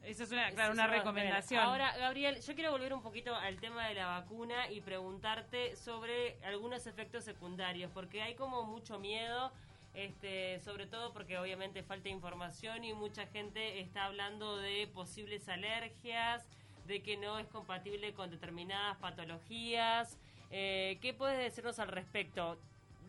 Eso 0.02 0.22
es 0.22 0.32
una, 0.32 0.50
claro, 0.52 0.72
Eso 0.72 0.80
una 0.80 0.84
es 0.84 0.90
bien. 0.90 1.00
recomendación. 1.00 1.60
Ahora, 1.60 1.96
Gabriel, 1.98 2.40
yo 2.40 2.54
quiero 2.54 2.70
volver 2.70 2.94
un 2.94 3.02
poquito 3.02 3.34
al 3.34 3.56
tema 3.60 3.88
de 3.88 3.94
la 3.94 4.06
vacuna 4.06 4.70
y 4.70 4.80
preguntarte 4.80 5.76
sobre 5.76 6.36
algunos 6.44 6.86
efectos 6.86 7.24
secundarios, 7.24 7.90
porque 7.92 8.22
hay 8.22 8.34
como 8.36 8.62
mucho 8.64 8.98
miedo, 8.98 9.50
este, 9.96 10.60
sobre 10.60 10.86
todo 10.86 11.14
porque 11.14 11.38
obviamente 11.38 11.82
falta 11.82 12.10
información 12.10 12.84
y 12.84 12.92
mucha 12.92 13.26
gente 13.28 13.80
está 13.80 14.04
hablando 14.04 14.58
de 14.58 14.86
posibles 14.92 15.48
alergias, 15.48 16.46
de 16.86 17.02
que 17.02 17.16
no 17.16 17.38
es 17.38 17.46
compatible 17.46 18.12
con 18.12 18.30
determinadas 18.30 18.98
patologías. 18.98 20.18
Eh, 20.50 20.98
¿Qué 21.00 21.14
puedes 21.14 21.38
decirnos 21.38 21.78
al 21.78 21.88
respecto? 21.88 22.58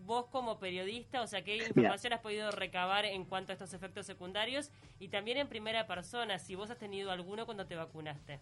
Vos 0.06 0.28
como 0.28 0.60
periodista, 0.60 1.22
o 1.22 1.28
sea, 1.28 1.44
¿qué 1.44 1.58
información 1.58 2.14
has 2.14 2.22
podido 2.22 2.52
recabar 2.52 3.04
en 3.04 3.26
cuanto 3.26 3.52
a 3.52 3.54
estos 3.54 3.74
efectos 3.74 4.06
secundarios? 4.06 4.72
Y 5.02 5.10
también 5.10 5.38
en 5.38 5.50
primera 5.50 5.88
persona, 5.88 6.40
si 6.40 6.56
vos 6.56 6.72
has 6.72 6.78
tenido 6.78 7.12
alguno 7.12 7.46
cuando 7.46 7.68
te 7.68 7.76
vacunaste. 7.76 8.40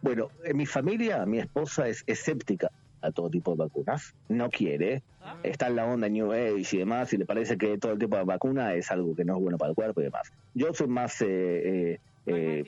Bueno, 0.00 0.30
en 0.42 0.56
mi 0.56 0.64
familia, 0.64 1.26
mi 1.26 1.38
esposa 1.38 1.86
es 1.86 2.02
escéptica 2.06 2.70
a 3.06 3.12
todo 3.12 3.30
tipo 3.30 3.52
de 3.52 3.58
vacunas, 3.58 4.14
no 4.28 4.50
quiere, 4.50 5.02
Ah. 5.26 5.36
está 5.42 5.66
en 5.66 5.76
la 5.76 5.86
onda 5.86 6.08
New 6.08 6.30
Age 6.32 6.68
y 6.70 6.78
demás, 6.78 7.12
y 7.12 7.16
le 7.16 7.26
parece 7.26 7.58
que 7.58 7.78
todo 7.78 7.92
el 7.92 7.98
tipo 7.98 8.16
de 8.16 8.24
vacuna 8.24 8.74
es 8.74 8.90
algo 8.92 9.14
que 9.16 9.24
no 9.24 9.34
es 9.34 9.40
bueno 9.42 9.58
para 9.58 9.70
el 9.70 9.74
cuerpo 9.74 10.00
y 10.00 10.04
demás. 10.04 10.32
Yo 10.54 10.72
soy 10.72 10.86
más, 10.86 11.20
eh, 11.20 11.26
eh, 11.26 12.00
eh, 12.26 12.64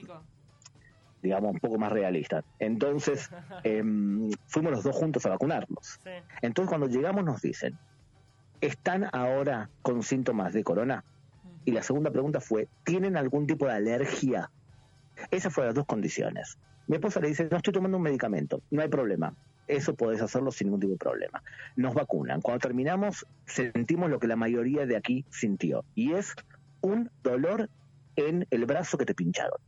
digamos, 1.23 1.53
un 1.53 1.61
poco 1.61 1.79
más 1.79 1.93
realista. 1.93 2.43
Entonces, 2.59 3.31
em, 3.65 4.29
fuimos 4.49 4.73
los 4.73 4.83
dos 4.83 4.97
juntos 4.97 5.25
a 5.27 5.31
vacunarnos. 5.31 6.01
Sí. 6.03 6.11
Entonces, 6.43 6.69
cuando 6.69 6.89
llegamos 6.89 7.25
nos 7.25 7.41
dicen, 7.41 7.79
¿están 8.61 9.09
ahora 9.13 9.71
con 9.83 10.03
síntomas 10.03 10.53
de 10.53 10.65
corona? 10.65 11.05
Y 11.65 11.71
la 11.71 11.83
segunda 11.83 12.11
pregunta 12.11 12.41
fue, 12.41 12.67
¿tienen 12.83 13.17
algún 13.17 13.47
tipo 13.47 13.67
de 13.67 13.73
alergia? 13.73 14.51
Esas 15.31 15.53
fueron 15.53 15.69
las 15.69 15.75
dos 15.77 15.87
condiciones. 15.87 16.59
Mi 16.89 16.97
esposa 16.97 17.21
le 17.21 17.29
dice, 17.29 17.47
no 17.51 17.59
estoy 17.59 17.73
tomando 17.73 17.99
un 17.99 18.03
medicamento, 18.03 18.63
no 18.71 18.83
hay 18.83 18.89
problema. 18.89 19.35
Eso 19.69 19.95
podés 19.95 20.23
hacerlo 20.23 20.51
sin 20.51 20.67
ningún 20.69 20.81
tipo 20.81 20.93
de 20.93 20.99
problema. 20.99 21.43
Nos 21.77 21.95
vacunan. 21.95 22.41
Cuando 22.41 22.61
terminamos, 22.61 23.27
sentimos 23.47 24.11
lo 24.11 24.19
que 24.19 24.27
la 24.27 24.37
mayoría 24.37 24.87
de 24.87 24.97
aquí 24.97 25.25
sintió. 25.31 25.85
Y 25.95 26.13
es 26.13 26.35
un 26.81 27.11
dolor 27.23 27.69
en 28.17 28.47
el 28.51 28.65
brazo 28.67 28.99
que 28.99 29.05
te 29.05 29.15
pincharon. 29.15 29.59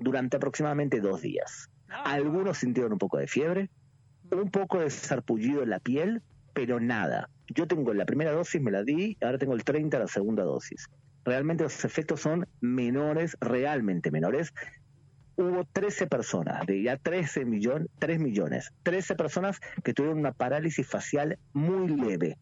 Durante 0.00 0.36
aproximadamente 0.36 1.00
dos 1.00 1.22
días. 1.22 1.70
Ah. 1.88 2.12
Algunos 2.12 2.58
sintieron 2.58 2.92
un 2.92 2.98
poco 2.98 3.18
de 3.18 3.26
fiebre, 3.26 3.70
un 4.30 4.50
poco 4.50 4.80
de 4.80 4.90
sarpullido 4.90 5.62
en 5.62 5.70
la 5.70 5.80
piel, 5.80 6.22
pero 6.52 6.78
nada. 6.78 7.28
Yo 7.48 7.66
tengo 7.66 7.92
la 7.94 8.04
primera 8.04 8.32
dosis, 8.32 8.60
me 8.60 8.70
la 8.70 8.82
di, 8.82 9.16
ahora 9.20 9.38
tengo 9.38 9.54
el 9.54 9.64
30 9.64 9.98
la 9.98 10.08
segunda 10.08 10.44
dosis. 10.44 10.88
Realmente 11.24 11.64
los 11.64 11.84
efectos 11.84 12.20
son 12.20 12.46
menores, 12.60 13.36
realmente 13.40 14.10
menores. 14.10 14.52
Hubo 15.42 15.64
13 15.64 16.06
personas, 16.06 16.64
de 16.66 16.82
ya 16.82 16.96
13 16.96 17.44
millones, 17.44 17.88
3 17.98 18.20
millones, 18.20 18.72
13 18.84 19.16
personas 19.16 19.60
que 19.82 19.92
tuvieron 19.92 20.18
una 20.20 20.30
parálisis 20.32 20.86
facial 20.86 21.36
muy 21.52 21.88
leve. 21.88 22.38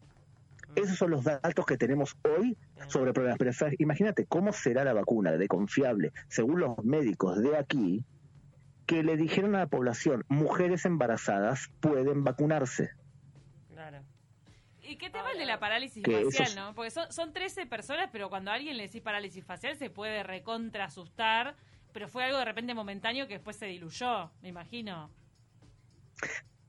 Esos 0.75 0.97
son 0.97 1.09
los 1.09 1.23
datos 1.23 1.65
que 1.65 1.77
tenemos 1.77 2.15
hoy 2.23 2.55
sobre 2.87 3.11
problemas. 3.11 3.39
Pero 3.39 3.51
imagínate 3.79 4.25
cómo 4.27 4.53
será 4.53 4.83
la 4.83 4.93
vacuna 4.93 5.31
de 5.31 5.47
confiable, 5.47 6.11
según 6.27 6.59
los 6.59 6.77
médicos 6.83 7.41
de 7.41 7.57
aquí, 7.57 8.05
que 8.85 9.01
le 9.03 9.17
dijeron 9.17 9.55
a 9.55 9.59
la 9.59 9.67
población, 9.67 10.23
mujeres 10.29 10.85
embarazadas 10.85 11.71
pueden 11.79 12.23
vacunarse. 12.23 12.91
Claro. 13.73 14.03
¿Y 14.83 14.97
qué 14.97 15.09
tema 15.09 15.31
el 15.31 15.39
de 15.39 15.45
la 15.45 15.59
parálisis 15.59 16.03
Que 16.03 16.23
facial, 16.25 16.43
esos- 16.43 16.55
no? 16.55 16.75
Porque 16.75 16.91
son, 16.91 17.11
son 17.11 17.33
13 17.33 17.65
personas, 17.65 18.09
pero 18.11 18.29
cuando 18.29 18.51
a 18.51 18.53
alguien 18.53 18.77
le 18.77 18.83
decís 18.83 19.01
parálisis 19.01 19.43
facial 19.43 19.75
se 19.75 19.89
puede 19.89 20.21
recontra 20.23 20.85
asustar, 20.85 21.55
pero 21.93 22.07
fue 22.07 22.23
algo 22.23 22.37
de 22.37 22.45
repente 22.45 22.73
momentáneo 22.73 23.27
que 23.27 23.35
después 23.35 23.55
se 23.57 23.65
diluyó, 23.67 24.31
me 24.41 24.49
imagino. 24.49 25.09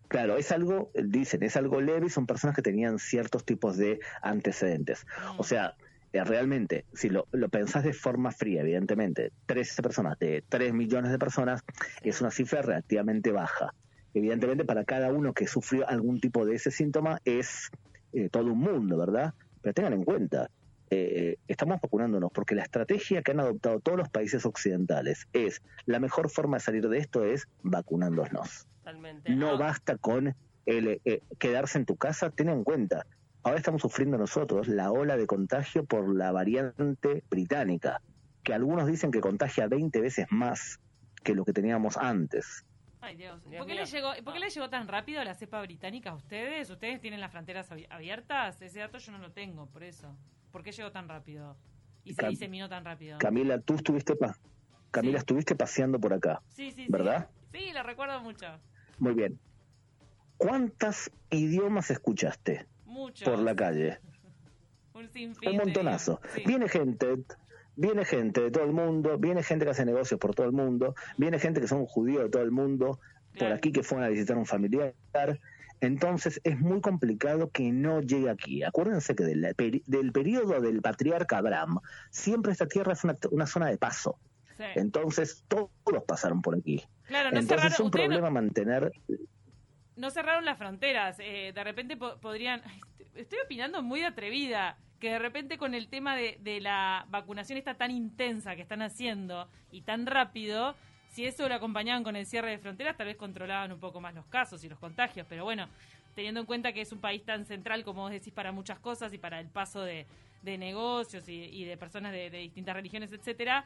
Claro, 0.09 0.37
es 0.37 0.52
algo, 0.52 0.91
dicen, 0.95 1.43
es 1.43 1.57
algo 1.57 1.81
leve 1.81 2.07
y 2.07 2.11
son 2.11 2.26
personas 2.26 2.55
que 2.55 2.62
tenían 2.62 2.99
ciertos 2.99 3.45
tipos 3.45 3.79
de 3.79 3.99
antecedentes. 4.21 5.07
Mm. 5.07 5.41
O 5.41 5.43
sea, 5.45 5.75
eh, 6.12 6.23
realmente, 6.23 6.85
si 6.93 7.09
lo, 7.09 7.26
lo 7.33 7.49
pensás 7.49 7.85
de 7.85 7.95
forma 7.95 8.31
fría, 8.31 8.61
evidentemente, 8.61 9.33
13 9.47 9.83
personas 9.83 10.19
de 10.19 10.45
3 10.49 10.75
millones 10.75 11.11
de 11.11 11.19
personas 11.19 11.62
es 12.02 12.21
una 12.21 12.31
cifra 12.31 12.61
relativamente 12.61 13.33
baja. 13.33 13.73
Evidentemente, 14.12 14.67
para 14.67 14.85
cada 14.85 15.11
uno 15.11 15.33
que 15.33 15.47
sufrió 15.47 15.88
algún 15.88 16.21
tipo 16.21 16.45
de 16.45 16.57
ese 16.57 16.71
síntoma 16.71 17.19
es 17.25 17.71
eh, 18.12 18.29
todo 18.29 18.52
un 18.52 18.59
mundo, 18.59 18.99
¿verdad? 18.99 19.33
Pero 19.62 19.73
tengan 19.73 19.95
en 19.95 20.05
cuenta, 20.05 20.50
eh, 20.94 21.38
estamos 21.49 21.80
vacunándonos 21.80 22.30
porque 22.32 22.54
la 22.54 22.62
estrategia 22.62 23.22
que 23.22 23.32
han 23.32 23.40
adoptado 23.40 23.80
todos 23.80 23.99
los 23.99 24.08
países 24.08 24.44
occidentales 24.46 25.26
es 25.32 25.62
la 25.87 25.99
mejor 26.00 26.30
forma 26.30 26.56
de 26.58 26.62
salir 26.62 26.88
de 26.88 26.99
esto 26.99 27.25
es 27.25 27.49
vacunándonos. 27.62 28.66
Totalmente. 28.78 29.34
No 29.34 29.50
Ah, 29.50 29.56
basta 29.56 29.96
con 29.96 30.34
el 30.66 31.00
eh, 31.04 31.22
quedarse 31.38 31.78
en 31.78 31.87
tu 31.87 31.96
casa, 31.96 32.30
ten 32.30 32.49
en 32.49 32.64
cuenta. 32.64 33.06
Ahora 33.42 33.58
estamos 33.58 33.82
sufriendo 33.82 34.18
nosotros 34.18 34.68
la 34.68 34.92
ola 34.92 35.16
de 35.16 35.26
contagio 35.26 35.84
por 35.84 36.14
la 36.14 36.30
variante 36.30 37.25
británica, 37.28 38.00
que 38.44 38.54
algunos 38.54 38.87
dicen 38.87 39.11
que 39.11 39.20
contagia 39.20 39.66
20 39.66 40.00
veces 40.00 40.26
más 40.30 40.78
que 41.25 41.34
lo 41.34 41.44
que 41.44 41.52
teníamos 41.52 41.96
antes. 41.96 42.64
Ay, 43.00 43.16
Dios. 43.16 43.42
Dios 43.50 43.56
¿Por 43.58 43.66
qué, 43.66 43.72
mío. 43.75 43.82
le 43.82 43.90
llegó, 43.90 44.08
¿Por 44.25 44.32
qué 44.34 44.38
Ah. 44.38 44.44
le 44.44 44.50
llegó 44.50 44.70
tan 44.70 44.87
rápido 44.87 45.25
la 45.25 45.34
cepa 45.34 45.61
británica 45.61 46.11
a 46.11 46.14
ustedes? 46.14 46.70
¿Ustedes 46.70 47.00
tienen 47.00 47.20
las 47.20 47.32
fronteras 47.32 47.68
abi- 47.72 47.87
abiertas? 47.90 48.62
Ese 48.62 48.78
dato 48.78 48.99
yo 48.99 49.11
no 49.11 49.18
lo 49.18 49.32
tengo, 49.32 49.66
por 49.66 49.82
eso. 49.82 50.16
¿Por 50.52 50.62
qué 50.62 50.71
llegó 50.73 50.92
tan 50.92 51.09
rápido? 51.09 51.56
Y 52.04 52.14
se 52.14 52.28
diseminó 52.28 52.68
tan 52.68 52.85
rápido. 52.85 53.18
Camila, 53.18 53.59
tú 53.61 53.75
estuviste 53.75 54.14
pa- 54.16 54.37
Camila, 54.90 55.18
Sí. 55.18 55.23
estuviste 55.23 55.54
paseando 55.56 55.99
por 55.99 56.12
acá, 56.12 56.42
Sí, 56.49 56.71
sí. 56.71 56.87
¿verdad? 56.88 57.28
Sí, 57.52 57.73
lo 57.73 57.82
recuerdo 57.82 58.21
mucho. 58.21 58.47
Muy 58.99 59.14
bien. 59.14 59.38
¿Cuántos 60.37 61.11
idiomas 61.30 61.90
escuchaste 61.90 62.66
Mucho. 62.85 63.25
por 63.25 63.38
la 63.38 63.54
calle? 63.54 63.99
Un 64.94 65.09
sinfín. 65.09 65.49
Un 65.50 65.56
de 65.59 65.64
montonazo. 65.64 66.21
Sí. 66.35 66.42
Viene 66.47 66.68
gente, 66.68 67.06
viene 67.76 68.04
gente 68.04 68.42
de 68.42 68.50
todo 68.50 68.64
el 68.64 68.73
mundo, 68.73 69.16
viene 69.18 69.42
gente 69.42 69.64
que 69.64 69.71
hace 69.71 69.87
negocios 69.87 70.21
por 70.21 70.35
todo 70.35 70.47
el 70.47 70.52
mundo, 70.52 70.94
viene 71.16 71.38
gente 71.38 71.61
que 71.61 71.68
son 71.68 71.87
judíos 71.87 72.25
de 72.25 72.28
todo 72.28 72.42
el 72.42 72.50
mundo, 72.50 72.99
por 73.38 73.50
aquí 73.52 73.73
que 73.73 73.82
fueron 73.82 74.04
a 74.04 74.11
visitar 74.11 74.37
a 74.37 74.40
un 74.40 74.47
familiar. 74.47 74.92
Entonces 75.83 76.41
es 76.45 76.59
muy 76.61 76.81
complicado 76.81 77.51
que 77.51 77.73
no 77.73 78.01
llegue 78.01 78.31
aquí. 78.31 78.62
Acuérdense 78.62 79.15
que 79.17 79.25
del, 79.25 79.43
peri- 79.57 79.83
del 79.87 80.12
periodo 80.12 80.61
del 80.61 80.81
patriarca 80.81 81.39
Abraham, 81.39 81.81
siempre 82.11 82.53
esta 82.53 82.67
tierra 82.69 82.93
es 82.93 83.03
una, 83.05 83.17
una 83.33 83.47
zona 83.47 83.67
de 83.67 83.77
paso. 83.79 84.17
Sí. 84.57 84.65
Entonces 84.77 85.45
todos 85.49 85.71
pasaron 86.07 86.41
por 86.41 86.55
aquí. 86.57 86.83
Claro, 87.09 87.33
no 87.33 87.41
Entonces 87.41 87.73
es 87.73 87.81
un 87.81 87.87
no- 87.87 87.91
problema 87.91 88.31
mantener 88.31 88.93
no 89.97 90.11
cerraron 90.11 90.45
las 90.47 90.57
fronteras. 90.57 91.19
eh, 91.21 91.53
de 91.55 91.65
repente 91.65 91.97
po- 91.97 92.17
podrían. 92.19 92.62
Estoy 93.15 93.41
opinando 93.45 93.83
muy 93.83 94.03
atrevida. 94.03 94.79
Que 95.01 95.11
de 95.11 95.19
repente 95.19 95.59
con 95.59 95.75
el 95.75 95.89
tema 95.89 96.15
de, 96.15 96.39
de 96.43 96.61
la 96.61 97.07
vacunación 97.11 97.59
está 97.59 97.75
tan 97.75 97.91
intensa 97.91 98.55
que 98.55 98.62
están 98.62 98.83
haciendo 98.83 99.49
y 99.73 99.83
tan 99.83 100.07
rápido, 100.07 100.77
si 101.12 101.25
eso 101.26 101.49
lo 101.49 101.54
acompañaban 101.54 102.02
con 102.02 102.16
el 102.16 102.26
cierre 102.26 102.50
de 102.50 102.59
fronteras, 102.59 102.97
tal 102.97 103.07
vez 103.07 103.16
controlaban 103.16 103.71
un 103.71 103.78
poco 103.78 104.00
más 104.00 104.14
los 104.14 104.26
casos 104.26 104.64
y 104.64 104.69
los 104.69 104.78
contagios. 104.78 105.26
Pero 105.28 105.45
bueno, 105.45 105.69
teniendo 106.14 106.40
en 106.40 106.47
cuenta 106.47 106.73
que 106.73 106.81
es 106.81 106.90
un 106.90 106.99
país 107.00 107.23
tan 107.25 107.45
central, 107.45 107.85
como 107.85 108.02
vos 108.02 108.11
decís, 108.11 108.33
para 108.33 108.50
muchas 108.50 108.78
cosas 108.81 109.12
y 109.14 109.19
para 109.19 109.38
el 109.38 109.47
paso 109.49 109.83
de, 109.83 110.07
de 110.42 110.59
negocios 110.59 111.28
y, 111.28 111.35
y 111.45 111.64
de 111.64 111.76
personas 111.76 112.12
de, 112.12 112.31
de 112.31 112.38
distintas 112.38 112.75
religiones, 112.75 113.12
etcétera. 113.12 113.64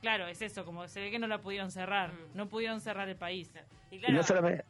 Claro, 0.00 0.26
es 0.26 0.42
eso, 0.42 0.64
como 0.64 0.86
se 0.88 1.00
ve 1.00 1.10
que 1.10 1.18
no 1.18 1.26
la 1.26 1.38
pudieron 1.40 1.70
cerrar, 1.70 2.10
Mm. 2.12 2.36
no 2.36 2.46
pudieron 2.48 2.80
cerrar 2.80 3.08
el 3.08 3.16
país. 3.16 3.50
Y 3.90 3.98
claro, 3.98 4.14
no 4.14 4.22
solamente, 4.22 4.64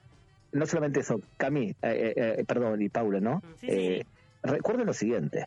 no 0.52 0.67
solamente 0.67 1.00
eso, 1.00 1.21
Cami, 1.38 1.71
eh, 1.71 1.75
eh, 1.83 2.14
eh, 2.38 2.45
perdón, 2.47 2.81
y 2.83 2.88
Paula, 2.88 3.19
¿no? 3.21 3.41
Sí, 3.57 3.67
sí, 3.67 3.67
Eh, 3.71 4.02
sí. 4.05 4.09
Recuerden 4.45 4.87
lo 4.87 4.93
siguiente, 4.93 5.47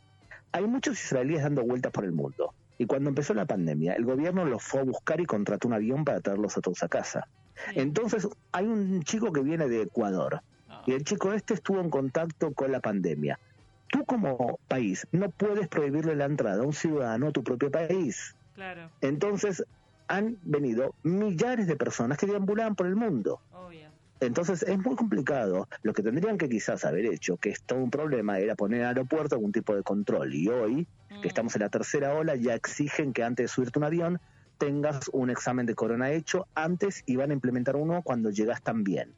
hay 0.51 0.63
muchos 0.63 1.01
israelíes 1.03 1.44
dando 1.44 1.63
vueltas 1.63 1.91
por 1.91 2.03
el 2.05 2.13
mundo, 2.13 2.53
y 2.77 2.86
cuando 2.86 3.10
empezó 3.10 3.34
la 3.34 3.46
pandemia, 3.46 3.94
el 3.94 4.05
gobierno 4.05 4.46
los 4.46 4.63
fue 4.63 4.82
a 4.82 4.84
buscar 4.84 5.20
y 5.22 5.25
contrató 5.25 5.67
un 5.67 5.74
avión 5.75 6.03
para 6.05 6.20
traerlos 6.22 6.58
a 6.58 6.62
todos 6.62 6.84
a 6.84 6.88
casa. 6.88 7.27
Entonces, 7.74 8.27
hay 8.51 8.65
un 8.65 9.01
chico 9.03 9.32
que 9.32 9.41
viene 9.41 9.67
de 9.67 9.84
Ecuador, 9.84 10.41
Ah. 10.67 10.82
y 10.86 10.91
el 10.94 11.03
chico 11.03 11.32
este 11.32 11.53
estuvo 11.53 11.79
en 11.79 11.89
contacto 11.89 12.53
con 12.53 12.72
la 12.72 12.79
pandemia. 12.82 13.39
Tú 13.88 14.03
como 14.03 14.60
país 14.67 15.08
no 15.12 15.29
puedes 15.29 15.67
prohibirle 15.67 16.15
la 16.15 16.25
entrada 16.25 16.63
a 16.63 16.65
un 16.65 16.74
ciudadano 16.74 17.27
a 17.27 17.32
tu 17.32 17.44
propio 17.44 17.72
país. 17.72 18.36
Claro, 18.55 18.89
Entonces, 19.01 19.63
han 20.08 20.38
venido 20.44 20.94
millares 21.03 21.67
de 21.67 21.75
personas 21.75 22.17
que 22.17 22.25
deambulaban 22.27 22.75
por 22.75 22.88
el 22.88 22.96
mundo. 22.96 23.39
obvio. 23.53 23.89
Entonces 24.19 24.63
es 24.63 24.77
muy 24.77 24.95
complicado. 24.95 25.67
Lo 25.84 25.93
que 25.93 26.01
tendrían 26.01 26.38
que 26.38 26.48
quizás 26.50 26.86
haber 26.86 27.05
hecho, 27.05 27.38
que 27.38 27.50
es 27.50 27.62
todo 27.63 27.79
un 27.79 27.91
problema, 27.91 28.39
era 28.39 28.55
poner 28.55 28.81
al 28.81 28.88
aeropuerto 28.89 29.36
algún 29.36 29.51
tipo 29.51 29.75
de 29.75 29.84
control. 29.84 30.34
Y 30.34 30.48
hoy, 30.48 30.88
Mm. 31.10 31.22
que 31.22 31.27
estamos 31.27 31.55
en 31.55 31.62
la 31.62 31.69
tercera 31.69 32.13
ola, 32.13 32.36
ya 32.36 32.55
exigen 32.55 33.13
que 33.13 33.24
antes 33.24 33.43
de 33.43 33.48
subirte 33.48 33.79
un 33.79 33.86
avión 33.86 34.19
tengas 34.57 35.10
un 35.13 35.29
examen 35.29 35.65
de 35.65 35.75
corona 35.75 36.12
hecho 36.12 36.48
antes 36.55 37.03
y 37.05 37.15
van 37.15 37.31
a 37.31 37.34
implementar 37.34 37.75
uno 37.75 38.01
cuando 38.03 38.29
llegas 38.29 38.62
también, 38.62 39.13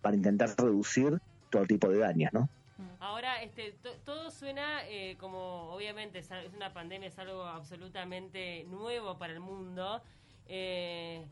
para 0.00 0.16
intentar 0.16 0.50
reducir 0.58 1.20
todo 1.50 1.64
tipo 1.66 1.88
de 1.88 1.98
daños, 1.98 2.32
¿no? 2.32 2.48
Ahora, 2.98 3.42
este, 3.42 3.74
todo 4.04 4.30
suena 4.30 4.86
eh, 4.88 5.16
como, 5.18 5.72
obviamente, 5.72 6.18
es 6.18 6.30
una 6.54 6.72
pandemia, 6.72 7.08
es 7.08 7.18
algo 7.18 7.44
absolutamente 7.44 8.64
nuevo 8.64 9.18
para 9.18 9.32
el 9.32 9.40
mundo, 9.40 10.02
eh, 10.48 11.24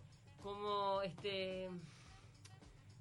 como, 0.43 1.02
este, 1.02 1.69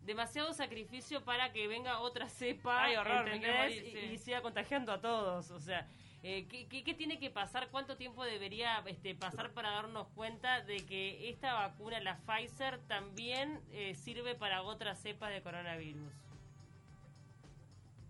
demasiado 0.06 0.54
sacrificio 0.54 1.24
para 1.24 1.52
que 1.52 1.68
venga 1.68 2.00
otra 2.00 2.30
cepa, 2.30 2.88
y, 2.92 4.18
siga 4.18 4.42
contagiando 4.42 4.92
a 4.92 5.02
todos, 5.02 5.52
o 5.52 5.60
sea, 5.60 5.88
eh, 6.24 6.48
¿qué, 6.48 6.94
tiene 6.96 7.18
que 7.18 7.30
pasar? 7.30 7.70
¿Cuánto 7.72 7.96
tiempo 7.96 8.26
debería 8.26 8.84
este, 8.88 9.16
pasar 9.16 9.52
para 9.52 9.72
darnos 9.72 10.08
cuenta 10.16 10.62
de 10.62 10.78
que 10.78 11.30
esta 11.30 11.54
vacuna, 11.54 12.02
la 12.02 12.18
Pfizer, 12.18 12.80
también 12.88 13.60
eh, 13.72 13.96
sirve 13.96 14.36
para 14.36 14.64
otras 14.64 15.00
cepas 15.00 15.32
de 15.32 15.42
coronavirus? 15.42 16.12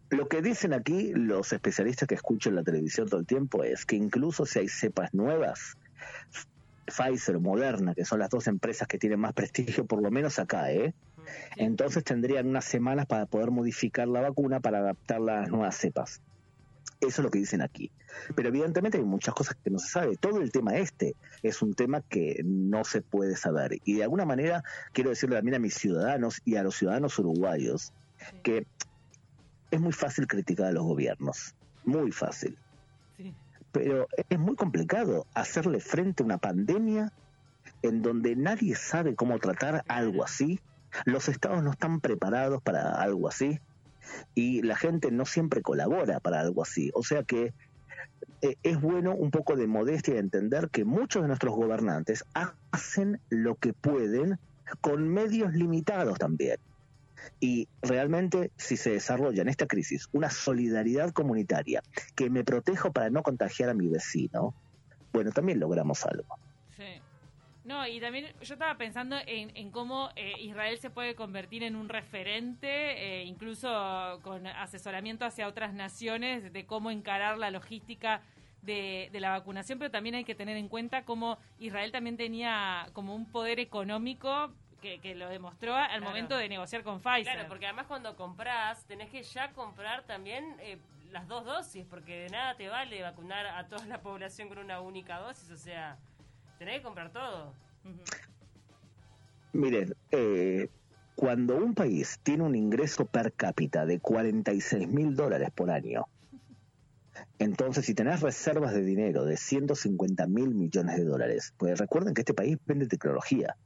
Lo 0.09 0.27
que 0.27 0.41
dicen 0.41 0.73
aquí 0.73 1.11
los 1.13 1.53
especialistas 1.53 2.07
que 2.07 2.15
escuchan 2.15 2.55
la 2.55 2.63
televisión 2.63 3.07
todo 3.07 3.19
el 3.19 3.27
tiempo 3.27 3.63
es 3.63 3.85
que 3.85 3.95
incluso 3.95 4.43
si 4.47 4.57
hay 4.57 4.67
cepas 4.67 5.13
nuevas, 5.13 5.77
Pfizer 6.87 7.35
o 7.35 7.39
Moderna, 7.39 7.93
que 7.93 8.05
son 8.05 8.17
las 8.17 8.31
dos 8.31 8.47
empresas 8.47 8.87
que 8.87 8.97
tienen 8.97 9.19
más 9.19 9.33
prestigio, 9.33 9.85
por 9.85 10.01
lo 10.01 10.09
menos 10.09 10.39
acá, 10.39 10.71
¿eh? 10.71 10.95
Entonces 11.55 12.03
tendrían 12.03 12.47
unas 12.47 12.65
semanas 12.65 13.05
para 13.05 13.25
poder 13.25 13.51
modificar 13.51 14.07
la 14.07 14.21
vacuna 14.21 14.59
para 14.59 14.79
adaptar 14.79 15.21
las 15.21 15.49
nuevas 15.49 15.75
cepas. 15.75 16.21
Eso 17.01 17.21
es 17.21 17.23
lo 17.23 17.29
que 17.29 17.39
dicen 17.39 17.61
aquí. 17.61 17.91
Pero 18.35 18.49
evidentemente 18.49 18.97
hay 18.97 19.03
muchas 19.03 19.33
cosas 19.33 19.55
que 19.63 19.69
no 19.69 19.79
se 19.79 19.89
sabe. 19.89 20.17
Todo 20.17 20.41
el 20.41 20.51
tema 20.51 20.75
este 20.75 21.15
es 21.43 21.61
un 21.61 21.73
tema 21.73 22.01
que 22.01 22.41
no 22.43 22.83
se 22.83 23.01
puede 23.01 23.35
saber. 23.35 23.79
Y 23.85 23.95
de 23.95 24.03
alguna 24.03 24.25
manera 24.25 24.63
quiero 24.91 25.09
decirle 25.09 25.37
también 25.37 25.55
a 25.55 25.59
mis 25.59 25.75
ciudadanos 25.75 26.41
y 26.45 26.55
a 26.55 26.63
los 26.63 26.75
ciudadanos 26.75 27.17
uruguayos 27.19 27.93
que 28.43 28.67
es 29.71 29.79
muy 29.79 29.93
fácil 29.93 30.27
criticar 30.27 30.67
a 30.67 30.71
los 30.71 30.83
gobiernos. 30.83 31.55
Muy 31.85 32.11
fácil. 32.11 32.57
Pero 33.71 34.07
es 34.29 34.39
muy 34.39 34.55
complicado 34.55 35.27
hacerle 35.33 35.79
frente 35.79 36.23
a 36.23 36.25
una 36.25 36.37
pandemia 36.37 37.13
en 37.81 38.01
donde 38.01 38.35
nadie 38.35 38.75
sabe 38.75 39.15
cómo 39.15 39.37
tratar 39.39 39.83
algo 39.87 40.23
así. 40.23 40.59
Los 41.05 41.29
estados 41.29 41.63
no 41.63 41.71
están 41.71 41.99
preparados 41.99 42.61
para 42.61 43.01
algo 43.01 43.27
así 43.27 43.59
y 44.35 44.61
la 44.61 44.75
gente 44.75 45.11
no 45.11 45.25
siempre 45.25 45.61
colabora 45.61 46.19
para 46.19 46.39
algo 46.39 46.63
así. 46.63 46.91
O 46.93 47.03
sea 47.03 47.23
que 47.23 47.53
eh, 48.41 48.55
es 48.63 48.79
bueno 48.79 49.13
un 49.13 49.31
poco 49.31 49.55
de 49.55 49.67
modestia 49.67 50.15
y 50.15 50.17
entender 50.17 50.69
que 50.69 50.85
muchos 50.85 51.21
de 51.21 51.27
nuestros 51.27 51.55
gobernantes 51.55 52.25
hacen 52.71 53.19
lo 53.29 53.55
que 53.55 53.73
pueden 53.73 54.39
con 54.81 55.07
medios 55.09 55.53
limitados 55.53 56.17
también. 56.17 56.57
Y 57.41 57.67
realmente, 57.81 58.51
si 58.55 58.77
se 58.77 58.91
desarrolla 58.91 59.41
en 59.41 59.49
esta 59.49 59.67
crisis 59.67 60.07
una 60.13 60.29
solidaridad 60.29 61.11
comunitaria 61.11 61.83
que 62.15 62.29
me 62.29 62.45
protejo 62.45 62.93
para 62.93 63.09
no 63.09 63.23
contagiar 63.23 63.69
a 63.69 63.73
mi 63.73 63.87
vecino, 63.87 64.53
bueno, 65.11 65.31
también 65.31 65.59
logramos 65.59 66.05
algo. 66.05 66.37
No, 67.69 67.85
y 67.85 67.99
también 67.99 68.25
yo 68.41 68.55
estaba 68.55 68.75
pensando 68.79 69.15
en, 69.27 69.69
cómo 69.69 70.09
eh, 70.15 70.33
Israel 70.39 70.79
se 70.79 70.89
puede 70.89 71.13
convertir 71.13 71.61
en 71.61 71.75
un 71.75 71.87
referente, 71.87 72.67
eh, 72.67 73.25
incluso 73.25 74.19
con 74.23 74.47
asesoramiento 74.47 75.23
hacia 75.23 75.47
otras 75.47 75.71
naciones, 75.75 76.51
de 76.51 76.65
cómo 76.65 76.89
encarar 76.89 77.37
la 77.37 77.51
logística 77.51 78.23
de, 78.63 79.11
la 79.13 79.29
vacunación, 79.29 79.77
pero 79.77 79.91
también 79.91 80.15
hay 80.15 80.23
que 80.23 80.33
tener 80.33 80.57
en 80.57 80.67
cuenta 80.67 81.05
cómo 81.05 81.37
Israel 81.59 81.91
también 81.91 82.17
tenía 82.17 82.87
como 82.93 83.13
un 83.13 83.31
poder 83.31 83.59
económico 83.59 84.51
que, 84.81 85.13
lo 85.13 85.29
demostró 85.29 85.75
al 85.75 86.01
momento 86.01 86.37
de 86.37 86.49
negociar 86.49 86.81
con 86.81 86.99
Pfizer. 86.99 87.35
Claro, 87.35 87.47
porque 87.47 87.67
además 87.67 87.85
cuando 87.85 88.15
compras, 88.15 88.83
tenés 88.87 89.11
que 89.11 89.21
ya 89.21 89.51
comprar 89.51 90.05
también 90.07 90.55
eh, 90.61 90.79
las 91.11 91.27
dos 91.27 91.45
dosis, 91.45 91.85
porque 91.87 92.21
de 92.21 92.29
nada 92.29 92.55
te 92.55 92.67
vale 92.67 93.03
vacunar 93.03 93.45
a 93.45 93.67
toda 93.67 93.85
la 93.85 94.01
población 94.01 94.49
con 94.49 94.57
una 94.57 94.81
única 94.81 95.19
dosis, 95.19 95.51
o 95.51 95.57
sea 95.57 95.99
tenés 96.59 96.75
que 96.75 96.83
comprar 96.83 97.09
todo. 97.09 97.53
Miren, 99.53 99.95
eh, 100.11 100.69
cuando 101.15 101.57
un 101.57 101.73
país 101.73 102.19
tiene 102.23 102.43
un 102.43 102.55
ingreso 102.55 103.05
per 103.05 103.33
cápita 103.33 103.85
de 103.85 103.99
46 103.99 104.87
mil 104.87 105.15
dólares 105.15 105.49
por 105.53 105.71
año, 105.71 106.05
entonces 107.39 107.85
si 107.85 107.93
tenés 107.93 108.21
reservas 108.21 108.73
de 108.73 108.83
dinero 108.83 109.25
de 109.25 109.35
150 109.35 110.27
mil 110.27 110.53
millones 110.53 110.97
de 110.97 111.03
dólares, 111.03 111.53
pues 111.57 111.77
recuerden 111.77 112.13
que 112.13 112.21
este 112.21 112.33
país 112.33 112.57
vende 112.65 112.87
tecnología. 112.87 113.57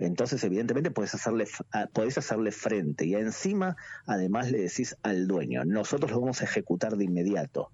Entonces, 0.00 0.42
evidentemente, 0.42 0.90
puedes 0.90 1.14
hacerle, 1.14 1.46
podés 1.92 2.16
hacerle 2.16 2.50
frente 2.50 3.04
y 3.04 3.14
encima, 3.14 3.76
además, 4.06 4.50
le 4.50 4.58
decís 4.58 4.96
al 5.02 5.26
dueño, 5.28 5.64
nosotros 5.66 6.10
lo 6.10 6.20
vamos 6.20 6.40
a 6.40 6.44
ejecutar 6.44 6.96
de 6.96 7.04
inmediato 7.04 7.70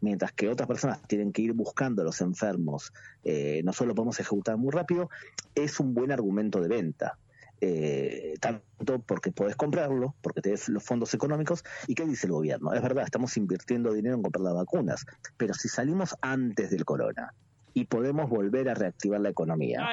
mientras 0.00 0.32
que 0.32 0.48
otras 0.48 0.68
personas 0.68 1.00
tienen 1.06 1.32
que 1.32 1.42
ir 1.42 1.52
buscando 1.52 2.02
a 2.02 2.04
los 2.04 2.20
enfermos, 2.20 2.92
eh, 3.24 3.62
nosotros 3.64 3.88
lo 3.88 3.94
podemos 3.94 4.20
ejecutar 4.20 4.56
muy 4.56 4.70
rápido, 4.70 5.10
es 5.54 5.80
un 5.80 5.94
buen 5.94 6.12
argumento 6.12 6.60
de 6.60 6.68
venta. 6.68 7.18
Eh, 7.62 8.34
tanto 8.38 8.98
porque 8.98 9.32
podés 9.32 9.56
comprarlo, 9.56 10.14
porque 10.20 10.42
tenés 10.42 10.68
los 10.68 10.84
fondos 10.84 11.14
económicos, 11.14 11.64
y 11.86 11.94
qué 11.94 12.04
dice 12.04 12.26
el 12.26 12.34
gobierno. 12.34 12.74
Es 12.74 12.82
verdad, 12.82 13.04
estamos 13.04 13.36
invirtiendo 13.38 13.94
dinero 13.94 14.16
en 14.16 14.22
comprar 14.22 14.44
las 14.44 14.54
vacunas, 14.54 15.06
pero 15.38 15.54
si 15.54 15.68
salimos 15.68 16.16
antes 16.20 16.70
del 16.70 16.84
corona 16.84 17.32
y 17.72 17.84
podemos 17.86 18.28
volver 18.28 18.68
a 18.68 18.74
reactivar 18.74 19.20
la 19.20 19.30
economía, 19.30 19.86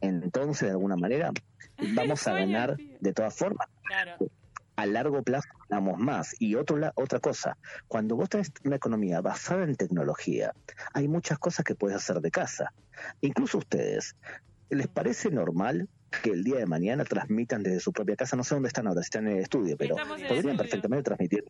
entonces 0.00 0.66
de 0.66 0.72
alguna 0.72 0.96
manera 0.96 1.32
vamos 1.94 2.26
a 2.26 2.32
ganar 2.32 2.76
de 2.76 3.12
todas 3.12 3.34
formas. 3.34 3.68
Claro 3.84 4.28
a 4.76 4.86
largo 4.86 5.22
plazo 5.22 5.48
ganamos 5.68 5.98
más. 5.98 6.34
Y 6.38 6.54
otro, 6.54 6.78
otra 6.94 7.18
cosa, 7.20 7.56
cuando 7.88 8.16
vos 8.16 8.28
tenés 8.28 8.52
una 8.64 8.76
economía 8.76 9.20
basada 9.20 9.64
en 9.64 9.74
tecnología, 9.74 10.52
hay 10.92 11.08
muchas 11.08 11.38
cosas 11.38 11.64
que 11.64 11.74
puedes 11.74 11.96
hacer 11.96 12.20
de 12.20 12.30
casa. 12.30 12.72
Incluso 13.20 13.58
ustedes, 13.58 14.16
¿les 14.70 14.86
parece 14.86 15.30
normal 15.30 15.88
que 16.22 16.30
el 16.30 16.44
día 16.44 16.58
de 16.58 16.66
mañana 16.66 17.04
transmitan 17.04 17.62
desde 17.62 17.80
su 17.80 17.92
propia 17.92 18.16
casa? 18.16 18.36
No 18.36 18.44
sé 18.44 18.54
dónde 18.54 18.68
están 18.68 18.86
ahora, 18.86 19.02
si 19.02 19.06
están 19.06 19.26
en 19.26 19.38
el 19.38 19.42
estudio, 19.42 19.76
pero 19.76 19.96
podrían 20.28 20.56
perfectamente 20.56 21.02
transmitir 21.04 21.44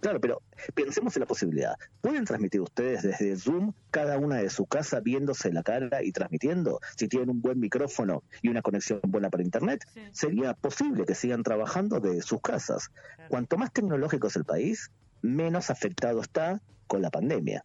Claro, 0.00 0.20
pero 0.20 0.42
pensemos 0.74 1.16
en 1.16 1.20
la 1.20 1.26
posibilidad. 1.26 1.74
¿Pueden 2.00 2.24
transmitir 2.24 2.60
ustedes 2.60 3.02
desde 3.02 3.36
Zoom 3.36 3.72
cada 3.90 4.18
una 4.18 4.36
de 4.36 4.50
su 4.50 4.66
casa 4.66 5.00
viéndose 5.00 5.52
la 5.52 5.62
cara 5.62 6.02
y 6.02 6.12
transmitiendo? 6.12 6.80
Si 6.96 7.08
tienen 7.08 7.30
un 7.30 7.40
buen 7.40 7.58
micrófono 7.58 8.22
y 8.42 8.48
una 8.48 8.62
conexión 8.62 9.00
buena 9.04 9.30
para 9.30 9.42
Internet, 9.42 9.86
sería 10.12 10.54
posible 10.54 11.06
que 11.06 11.14
sigan 11.14 11.42
trabajando 11.42 12.00
de 12.00 12.20
sus 12.22 12.40
casas. 12.40 12.90
Cuanto 13.28 13.56
más 13.56 13.72
tecnológico 13.72 14.26
es 14.26 14.36
el 14.36 14.44
país, 14.44 14.90
menos 15.22 15.70
afectado 15.70 16.20
está 16.20 16.60
con 16.86 17.00
la 17.00 17.10
pandemia. 17.10 17.64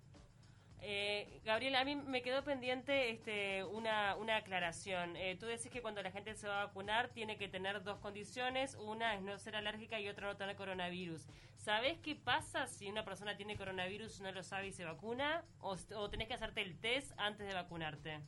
Gabriel, 1.44 1.76
a 1.76 1.84
mí 1.84 1.96
me 1.96 2.22
quedó 2.22 2.44
pendiente 2.44 3.10
este, 3.10 3.64
una, 3.64 4.16
una 4.16 4.38
aclaración. 4.38 5.16
Eh, 5.16 5.36
tú 5.40 5.48
decís 5.48 5.72
que 5.72 5.82
cuando 5.82 6.04
la 6.04 6.12
gente 6.12 6.36
se 6.36 6.48
va 6.48 6.62
a 6.62 6.66
vacunar 6.68 7.10
tiene 7.10 7.38
que 7.38 7.48
tener 7.48 7.84
dos 7.84 7.98
condiciones. 7.98 8.76
Una 8.76 9.16
es 9.16 9.22
no 9.24 9.40
ser 9.40 9.56
alérgica 9.56 10.00
y 10.00 10.08
otra 10.08 10.28
no 10.28 10.38
tener 10.38 10.56
coronavirus. 10.56 11.26
¿Sabés 11.58 11.98
qué 12.00 12.16
pasa 12.16 12.68
si 12.68 12.90
una 12.90 13.06
persona 13.06 13.38
tiene 13.38 13.58
coronavirus, 13.58 14.22
no 14.22 14.32
lo 14.32 14.44
sabe 14.44 14.68
y 14.68 14.72
se 14.72 14.86
vacuna? 14.86 15.44
¿O, 15.60 15.76
o 15.96 16.10
tenés 16.12 16.28
que 16.28 16.36
hacerte 16.36 16.62
el 16.62 16.78
test 16.78 17.12
antes 17.18 17.48
de 17.48 17.54
vacunarte? 17.56 18.20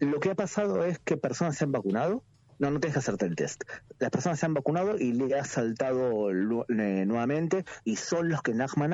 Lo 0.00 0.18
que 0.18 0.30
ha 0.30 0.34
pasado 0.34 0.84
es 0.84 0.98
que 0.98 1.16
personas 1.16 1.56
se 1.56 1.64
han 1.64 1.72
vacunado, 1.72 2.22
no, 2.58 2.70
no 2.70 2.80
tienes 2.80 2.94
que 2.94 2.98
hacerte 2.98 3.26
el 3.26 3.36
test. 3.36 3.62
Las 3.98 4.10
personas 4.10 4.40
se 4.40 4.46
han 4.46 4.54
vacunado 4.54 4.98
y 4.98 5.12
le 5.12 5.38
ha 5.38 5.44
saltado 5.44 6.30
eh, 6.30 7.04
nuevamente 7.06 7.64
y 7.84 7.96
son 7.96 8.28
los 8.28 8.42
que 8.42 8.54
Nachman 8.54 8.92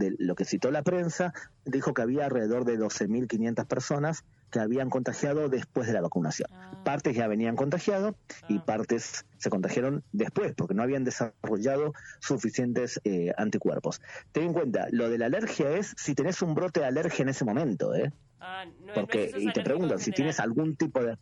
de 0.00 0.16
lo 0.18 0.34
que 0.34 0.44
citó 0.44 0.72
la 0.72 0.82
prensa, 0.82 1.32
dijo 1.64 1.94
que 1.94 2.02
había 2.02 2.24
alrededor 2.24 2.64
de 2.64 2.76
12.500 2.78 3.66
personas 3.66 4.24
que 4.50 4.58
habían 4.58 4.90
contagiado 4.90 5.48
después 5.48 5.86
de 5.86 5.92
la 5.92 6.00
vacunación. 6.00 6.48
Ah. 6.52 6.82
Partes 6.84 7.14
ya 7.14 7.28
venían 7.28 7.54
contagiados 7.54 8.16
y 8.48 8.58
ah. 8.58 8.64
partes 8.64 9.24
se 9.38 9.50
contagiaron 9.50 10.02
después 10.12 10.54
porque 10.56 10.74
no 10.74 10.82
habían 10.82 11.04
desarrollado 11.04 11.94
suficientes 12.18 13.00
eh, 13.04 13.32
anticuerpos. 13.36 14.00
Ten 14.32 14.44
en 14.44 14.52
cuenta, 14.52 14.88
lo 14.90 15.08
de 15.08 15.18
la 15.18 15.26
alergia 15.26 15.70
es 15.70 15.94
si 15.96 16.14
tenés 16.14 16.42
un 16.42 16.54
brote 16.54 16.80
de 16.80 16.86
alergia 16.86 17.22
en 17.22 17.28
ese 17.28 17.44
momento, 17.44 17.94
¿eh? 17.94 18.12
Ah, 18.40 18.64
porque, 18.94 19.30
y 19.36 19.52
te 19.52 19.62
preguntan 19.62 19.98
si 19.98 20.10
tienes 20.10 20.40
algún 20.40 20.74
tipo 20.74 21.04
de... 21.04 21.16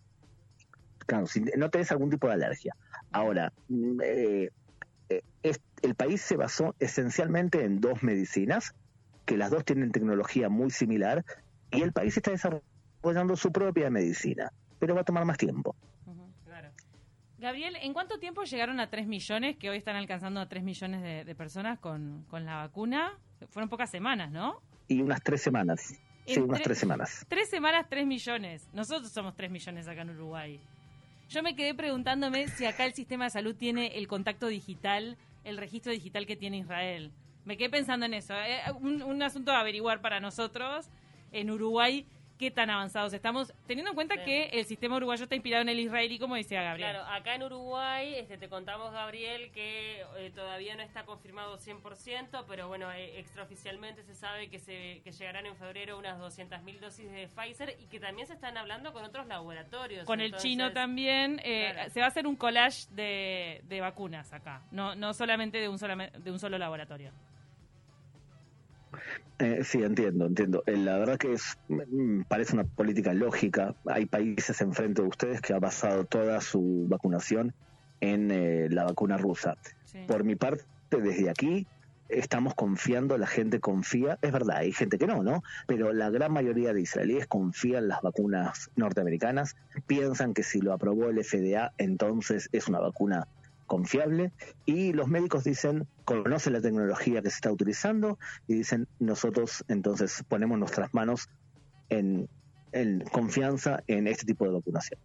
Claro, 1.07 1.27
si 1.27 1.41
no 1.41 1.71
tenés 1.71 1.91
algún 1.91 2.11
tipo 2.11 2.29
de 2.29 2.35
alergia. 2.35 2.77
Ahora, 3.11 3.53
mm, 3.69 4.01
eh, 4.03 4.51
eh, 5.09 5.23
el 5.83 5.95
país 5.95 6.21
se 6.21 6.37
basó 6.37 6.75
esencialmente 6.79 7.65
en 7.65 7.81
dos 7.81 8.03
medicinas, 8.03 8.75
que 9.25 9.37
las 9.37 9.51
dos 9.51 9.65
tienen 9.65 9.93
tecnología 9.93 10.49
muy 10.49 10.71
similar, 10.71 11.25
y 11.71 11.83
el 11.83 11.93
país 11.93 12.17
está 12.17 12.31
desarrollando 12.31 13.37
su 13.37 13.53
propia 13.53 13.91
medicina, 13.91 14.53
pero 14.79 14.95
va 14.95 15.03
a 15.03 15.05
tomar 15.05 15.25
más 15.25 15.39
tiempo. 15.39 15.75
Gabriel, 17.39 17.77
¿en 17.77 17.93
cuánto 17.93 18.19
tiempo 18.19 18.43
llegaron 18.43 18.81
a 18.81 18.91
3 18.91 19.07
millones, 19.07 19.57
que 19.57 19.71
hoy 19.71 19.77
están 19.77 19.95
alcanzando 19.95 20.41
a 20.41 20.49
3 20.49 20.65
millones 20.65 21.25
de, 21.25 21.35
personas 21.37 21.79
con, 21.79 22.25
con, 22.29 22.45
la 22.45 22.57
vacuna? 22.57 23.17
Fueron 23.51 23.69
pocas 23.69 23.91
semanas, 23.91 24.33
¿no? 24.33 24.61
Y 24.89 25.03
unas 25.03 25.23
tres 25.23 25.43
semanas. 25.43 25.95
Sí, 26.27 26.41
unas 26.41 26.63
tres 26.63 26.79
semanas. 26.79 27.25
Tres 27.29 27.49
semanas, 27.49 27.87
tres 27.89 28.07
millones. 28.07 28.69
Nosotros 28.73 29.13
somos 29.13 29.37
tres 29.37 29.51
millones 29.51 29.87
acá 29.87 30.03
en 30.03 30.11
Uruguay. 30.11 30.61
Yo 31.29 31.43
me 31.43 31.55
quedé 31.55 31.75
preguntándome 31.75 32.49
si 32.49 32.65
acá 32.67 32.85
el 32.87 32.95
sistema 32.95 33.25
de 33.25 33.31
salud 33.31 33.55
tiene 33.55 33.99
el 33.99 34.09
contacto 34.09 34.47
digital, 34.49 35.17
el 35.49 35.57
registro 35.57 35.93
digital 35.93 36.27
que 36.27 36.37
tiene 36.37 36.59
Israel. 36.59 37.13
Me 37.45 37.57
quedé 37.57 37.71
pensando 37.71 38.07
en 38.07 38.15
eso. 38.15 38.35
Eh, 38.35 38.61
un, 38.81 39.03
un 39.03 39.23
asunto 39.23 39.53
a 39.53 39.61
averiguar 39.61 40.01
para 40.01 40.21
nosotros 40.21 40.91
en 41.33 41.51
Uruguay 41.51 42.07
qué 42.39 42.51
tan 42.51 42.71
avanzados 42.71 43.13
estamos, 43.13 43.53
teniendo 43.67 43.91
en 43.91 43.95
cuenta 43.95 44.23
que 44.23 44.45
el 44.53 44.65
sistema 44.65 44.97
uruguayo 44.97 45.25
está 45.25 45.35
inspirado 45.35 45.63
en 45.63 45.69
el 45.69 45.81
israelí, 45.81 46.19
como 46.19 46.37
decía 46.37 46.63
Gabriel. 46.63 46.91
Claro, 46.91 47.05
acá 47.11 47.35
en 47.35 47.43
Uruguay 47.43 48.15
este, 48.15 48.39
te 48.39 48.49
contamos, 48.49 48.93
Gabriel, 48.93 49.51
que 49.51 50.03
eh, 50.17 50.31
todavía 50.35 50.77
no 50.77 50.83
está 50.83 51.05
confirmado 51.05 51.59
100%, 51.59 52.45
pero 52.49 52.69
bueno, 52.69 52.91
eh, 52.93 53.19
extraoficialmente 53.19 54.03
se 54.05 54.15
sabe 54.15 54.49
que, 54.49 54.59
se, 54.59 55.01
que 55.03 55.13
llegarán 55.13 55.47
en 55.47 55.57
febrero 55.57 55.99
unas 55.99 56.19
200.000 56.19 56.79
dosis 56.79 57.11
de 57.11 57.29
Pfizer 57.29 57.77
y 57.81 57.87
que 57.87 57.99
también 57.99 58.27
se 58.27 58.35
están 58.35 58.57
hablando 58.57 58.93
con 58.93 59.05
otros 59.05 59.27
laboratorios. 59.27 60.05
Con 60.05 60.21
el 60.21 60.35
chino 60.37 60.73
también. 60.73 61.41
Eh, 61.45 61.89
se 61.91 62.01
va 62.01 62.07
a 62.07 62.09
hacer 62.09 62.27
un 62.27 62.37
collage 62.37 62.87
de, 62.91 63.63
de 63.65 63.81
vacunas 63.81 64.33
acá, 64.33 64.63
no, 64.71 64.95
no 64.95 65.13
solamente 65.13 65.59
de 65.59 65.69
un, 65.69 65.77
de 65.77 66.31
un 66.31 66.39
solo 66.39 66.57
laboratorio. 66.57 67.13
Eh, 69.39 69.63
sí, 69.63 69.83
entiendo, 69.83 70.27
entiendo. 70.27 70.65
Eh, 70.67 70.77
la 70.77 70.99
verdad 70.99 71.17
que 71.17 71.33
es 71.33 71.59
mm, 71.69 72.23
parece 72.23 72.55
una 72.55 72.65
política 72.65 73.15
lógica. 73.15 73.75
Hay 73.87 74.07
países 74.07 74.61
enfrente 74.61 75.03
de 75.03 75.09
ustedes 75.09 75.41
que 75.41 75.53
ha 75.53 75.59
basado 75.61 76.05
toda 76.05 76.41
su 76.41 76.87
vacunación 76.89 77.55
en 78.01 78.31
eh, 78.31 78.69
la 78.71 78.85
vacuna 78.85 79.17
rusa. 79.17 79.57
Por 80.07 80.25
mi 80.25 80.37
parte, 80.37 80.65
desde 80.91 81.31
aquí 81.31 81.67
estamos 82.09 82.55
confiando, 82.55 83.19
la 83.19 83.27
gente 83.27 83.61
confía, 83.61 84.19
es 84.23 84.33
verdad, 84.33 84.59
hay 84.59 84.73
gente 84.73 84.99
que 84.99 85.07
no, 85.07 85.23
¿no? 85.23 85.43
Pero 85.67 85.93
la 85.93 86.11
gran 86.11 86.33
mayoría 86.33 86.73
de 86.73 86.81
israelíes 86.81 87.27
confían 87.27 87.85
en 87.85 87.89
las 87.89 88.01
vacunas 88.03 88.71
norteamericanas, 88.77 89.57
piensan 89.87 90.35
que 90.35 90.43
si 90.43 90.61
lo 90.61 90.73
aprobó 90.73 91.11
el 91.11 91.23
FDA, 91.23 91.73
entonces 91.77 92.49
es 92.53 92.69
una 92.69 92.81
vacuna 92.81 93.29
confiable 93.69 94.33
y 94.67 94.93
los 94.93 95.07
médicos 95.07 95.45
dicen, 95.45 95.87
conocen 96.05 96.55
la 96.55 96.61
tecnología 96.61 97.23
que 97.23 97.31
se 97.31 97.37
está 97.37 97.53
utilizando 97.53 98.19
y 98.49 98.55
dicen, 98.55 98.89
nosotros 98.99 99.65
entonces 99.69 100.25
ponemos 100.27 100.59
nuestras 100.59 100.93
manos 100.93 101.29
en, 101.91 102.29
confianza 103.13 103.85
en 103.87 104.09
este 104.09 104.27
tipo 104.27 104.45
de 104.45 104.53
vacunación. 104.53 105.01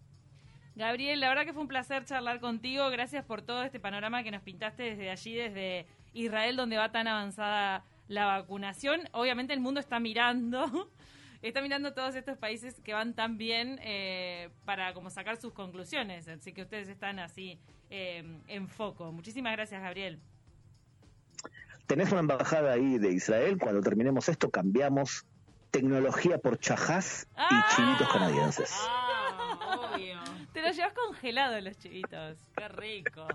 Gabriel, 0.74 1.20
la 1.20 1.28
verdad 1.28 1.44
que 1.44 1.52
fue 1.52 1.62
un 1.62 1.68
placer 1.68 2.04
charlar 2.04 2.40
contigo. 2.40 2.90
Gracias 2.90 3.24
por 3.24 3.42
todo 3.42 3.62
este 3.62 3.78
panorama 3.78 4.24
que 4.24 4.32
nos 4.32 4.42
pintaste 4.42 4.82
desde 4.82 5.10
allí, 5.10 5.34
desde 5.34 5.86
Israel, 6.14 6.56
donde 6.56 6.76
va 6.76 6.90
tan 6.90 7.06
avanzada 7.06 7.84
la 8.08 8.26
vacunación. 8.26 9.02
Obviamente 9.12 9.52
el 9.52 9.60
mundo 9.60 9.78
está 9.78 10.00
mirando, 10.00 10.90
está 11.42 11.62
mirando 11.62 11.94
todos 11.94 12.16
estos 12.16 12.38
países 12.38 12.80
que 12.80 12.92
van 12.92 13.14
tan 13.14 13.38
bien 13.38 13.78
eh, 13.82 14.50
para 14.64 14.94
como 14.94 15.10
sacar 15.10 15.36
sus 15.36 15.52
conclusiones. 15.52 16.26
Así 16.26 16.52
que 16.52 16.62
ustedes 16.62 16.88
están 16.88 17.18
así 17.18 17.58
Em, 17.96 18.40
en 18.48 18.66
foco. 18.66 19.12
Muchísimas 19.12 19.52
gracias, 19.52 19.80
Gabriel. 19.80 20.18
Tenés 21.86 22.10
una 22.10 22.22
embajada 22.22 22.72
ahí 22.72 22.98
de 22.98 23.12
Israel. 23.12 23.56
Cuando 23.56 23.82
terminemos 23.82 24.28
esto, 24.28 24.50
cambiamos 24.50 25.24
tecnología 25.70 26.38
por 26.38 26.58
chajás 26.58 27.28
y 27.30 27.36
ah. 27.36 27.68
chinitos 27.76 28.08
canadienses. 28.08 28.74
Ah, 28.80 29.92
obvio. 29.94 30.18
Te 30.52 30.60
los 30.62 30.74
llevas 30.74 30.92
congelado 30.92 31.60
los 31.60 31.78
chivitos. 31.78 32.36
Qué 32.56 32.66
rico. 32.66 33.28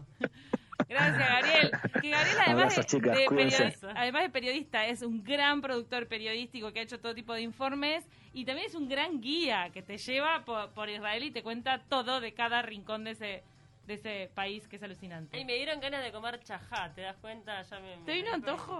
Gracias, 0.89 1.17
Gabriel. 1.17 1.71
Que 2.01 2.09
Gabriel, 2.09 2.37
además, 2.45 2.75
de, 2.75 3.27
periodista, 3.29 3.93
además 3.95 4.23
de 4.23 4.29
periodista, 4.29 4.87
es 4.87 5.03
un 5.03 5.23
gran 5.23 5.61
productor 5.61 6.09
periodístico 6.09 6.73
que 6.73 6.81
ha 6.81 6.83
hecho 6.83 6.99
todo 6.99 7.15
tipo 7.15 7.33
de 7.33 7.43
informes 7.43 8.05
y 8.33 8.43
también 8.43 8.67
es 8.67 8.75
un 8.75 8.89
gran 8.89 9.21
guía 9.21 9.69
que 9.71 9.81
te 9.81 9.97
lleva 9.97 10.43
por, 10.43 10.71
por 10.71 10.89
Israel 10.89 11.23
y 11.23 11.31
te 11.31 11.43
cuenta 11.43 11.81
todo 11.87 12.19
de 12.19 12.33
cada 12.33 12.61
rincón 12.61 13.05
de 13.05 13.11
ese 13.11 13.43
de 13.89 13.95
ese 13.95 14.31
país 14.35 14.67
que 14.67 14.75
es 14.75 14.83
alucinante. 14.83 15.37
Y 15.37 15.43
me 15.43 15.55
dieron 15.55 15.79
ganas 15.79 16.03
de 16.03 16.11
comer 16.11 16.39
chajá, 16.43 16.93
¿te 16.93 17.01
das 17.01 17.17
cuenta? 17.17 17.61
Ya 17.63 17.79
me, 17.79 17.97
¿Te 18.05 18.13
vino 18.13 18.31
antojo? 18.31 18.79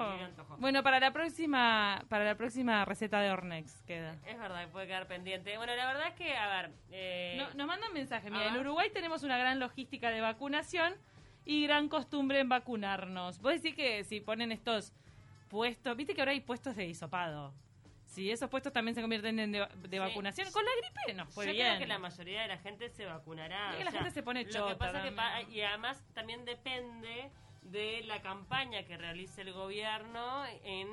Bueno, 0.60 0.84
para 0.84 1.00
la 1.00 1.12
próxima 1.12 2.06
para 2.08 2.24
la 2.24 2.36
próxima 2.36 2.86
receta 2.86 3.19
de 3.19 3.32
Ornex 3.32 3.82
queda. 3.84 4.15
Es 4.26 4.38
verdad, 4.38 4.67
puede 4.69 4.88
quedar 4.88 5.08
pendiente. 5.08 5.58
Bueno, 5.58 5.76
la 5.76 5.88
verdad 5.88 6.08
es 6.10 6.13
que, 6.13 6.38
a 6.38 6.48
ver... 6.48 6.72
Eh... 6.91 7.43
nos 7.56 7.67
mandan 7.67 7.91
mensajes. 7.91 8.32
Mira, 8.32 8.48
en 8.48 8.58
Uruguay 8.58 8.89
tenemos 8.93 9.24
una 9.24 9.38
gran 9.38 9.60
logística 9.60 10.12
de 10.12 10.22
vacunación 10.22 10.93
y 11.43 11.63
gran 11.63 11.89
costumbre 11.89 12.39
en 12.39 12.50
vacunarnos. 12.50 13.41
Vos 13.41 13.54
decís 13.54 13.76
que 13.76 14.04
si 14.04 14.22
ponen 14.22 14.52
estos 14.52 14.93
puestos... 15.50 15.98
Viste 15.98 16.13
que 16.13 16.22
ahora 16.22 16.32
hay 16.34 16.41
puestos 16.41 16.76
de 16.76 16.86
hisopado 16.86 17.52
si 18.10 18.32
esos 18.32 18.50
puestos 18.50 18.74
también 18.74 18.95
se 18.95 19.02
convierten 19.02 19.39
en 19.39 19.52
de, 19.52 20.00
vacunación, 20.00 20.52
con 20.52 20.65
la 20.65 20.72
gripe 20.82 21.13
no 21.13 21.28
fue 21.28 21.45
Yo 21.45 21.52
bien. 21.54 21.67
creo 21.67 21.80
que 21.80 21.88
la 21.88 22.00
mayoría 22.00 22.41
de 22.41 22.48
la 22.48 22.58
gente 22.58 22.89
se 22.89 23.06
vacunará. 23.06 23.72
la 23.84 23.91
gente 23.91 24.12
se 24.12 24.24
pone 24.24 24.48
chota. 24.48 25.04
y 25.50 25.62
además 25.62 26.04
también 26.13 26.43
depende 26.43 27.30
de 27.62 28.02
la 28.08 28.19
campaña 28.22 28.84
que 28.84 28.98
realice 28.98 29.41
el 29.41 29.54
gobierno 29.54 30.43
en, 30.63 30.88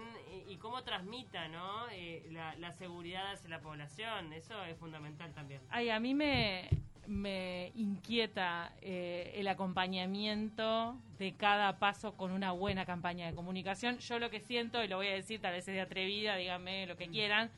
y, 0.46 0.56
cómo 0.58 0.84
transmita 0.84 1.48
¿no? 1.48 1.88
Eh, 1.90 2.26
la, 2.30 2.54
la 2.56 2.72
seguridad 2.72 3.32
hacia 3.32 3.48
la 3.48 3.60
población. 3.60 4.34
Eso 4.34 4.62
es 4.64 4.76
fundamental 4.76 5.32
también. 5.32 5.62
Ay, 5.70 5.88
a 5.88 5.98
mí 5.98 6.12
me, 6.12 6.68
me 7.06 7.72
inquieta 7.74 8.72
eh, 8.80 9.32
el 9.36 9.48
acompañamiento 9.48 10.96
de 11.18 11.34
cada 11.34 11.78
paso 11.78 12.16
con 12.16 12.30
una 12.30 12.52
buena 12.52 12.84
campaña 12.84 13.26
de 13.26 13.34
comunicación. 13.34 13.98
Yo 13.98 14.18
lo 14.18 14.30
que 14.30 14.40
siento, 14.40 14.82
y 14.82 14.88
lo 14.88 14.96
voy 14.96 15.08
a 15.08 15.14
decir, 15.14 15.40
tal 15.40 15.52
vez 15.52 15.66
es 15.68 15.74
de 15.74 15.80
atrevida, 15.80 16.36
díganme 16.36 16.86
lo 16.86 16.96
que 16.96 17.08
quieran, 17.08 17.50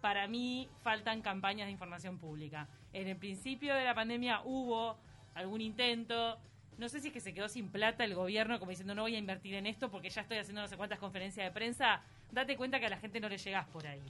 para 0.00 0.26
mí 0.28 0.68
faltan 0.82 1.22
campañas 1.22 1.66
de 1.66 1.72
información 1.72 2.18
pública. 2.18 2.68
En 2.92 3.08
el 3.08 3.16
principio 3.16 3.74
de 3.74 3.84
la 3.84 3.94
pandemia 3.94 4.42
hubo 4.44 4.96
algún 5.34 5.60
intento, 5.60 6.38
no 6.78 6.88
sé 6.88 7.00
si 7.00 7.08
es 7.08 7.12
que 7.12 7.20
se 7.20 7.34
quedó 7.34 7.48
sin 7.48 7.68
plata 7.68 8.04
el 8.04 8.14
gobierno 8.14 8.58
como 8.58 8.70
diciendo 8.70 8.94
no 8.94 9.02
voy 9.02 9.14
a 9.14 9.18
invertir 9.18 9.54
en 9.54 9.66
esto 9.66 9.90
porque 9.90 10.08
ya 10.08 10.22
estoy 10.22 10.38
haciendo 10.38 10.62
no 10.62 10.68
sé 10.68 10.76
cuántas 10.76 10.98
conferencias 10.98 11.46
de 11.46 11.52
prensa, 11.52 12.02
date 12.32 12.56
cuenta 12.56 12.80
que 12.80 12.86
a 12.86 12.90
la 12.90 12.96
gente 12.96 13.20
no 13.20 13.28
le 13.28 13.38
llegás 13.38 13.66
por 13.68 13.86
ahí. 13.86 14.02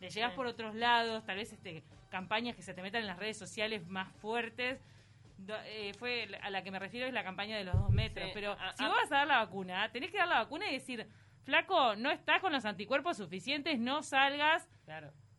Le 0.00 0.10
llegás 0.10 0.34
por 0.34 0.46
otros 0.46 0.74
lados, 0.74 1.24
tal 1.24 1.36
vez 1.36 1.52
este 1.52 1.82
campañas 2.08 2.56
que 2.56 2.62
se 2.62 2.74
te 2.74 2.82
metan 2.82 3.02
en 3.02 3.06
las 3.06 3.18
redes 3.18 3.36
sociales 3.36 3.86
más 3.86 4.12
fuertes. 4.16 4.80
Eh, 5.66 5.92
fue 5.98 6.28
a 6.42 6.50
la 6.50 6.62
que 6.62 6.70
me 6.70 6.78
refiero 6.78 7.06
es 7.06 7.12
la 7.12 7.24
campaña 7.24 7.56
de 7.56 7.64
los 7.64 7.74
dos 7.74 7.90
metros. 7.90 8.30
Pero 8.32 8.56
si 8.76 8.84
vos 8.84 8.94
vas 8.94 9.12
a 9.12 9.16
dar 9.16 9.26
la 9.26 9.38
vacuna, 9.38 9.90
tenés 9.92 10.10
que 10.10 10.18
dar 10.18 10.28
la 10.28 10.38
vacuna 10.38 10.68
y 10.68 10.74
decir, 10.74 11.06
flaco, 11.44 11.94
no 11.96 12.10
estás 12.10 12.40
con 12.40 12.52
los 12.52 12.64
anticuerpos 12.64 13.16
suficientes, 13.16 13.78
no 13.78 14.02
salgas. 14.02 14.68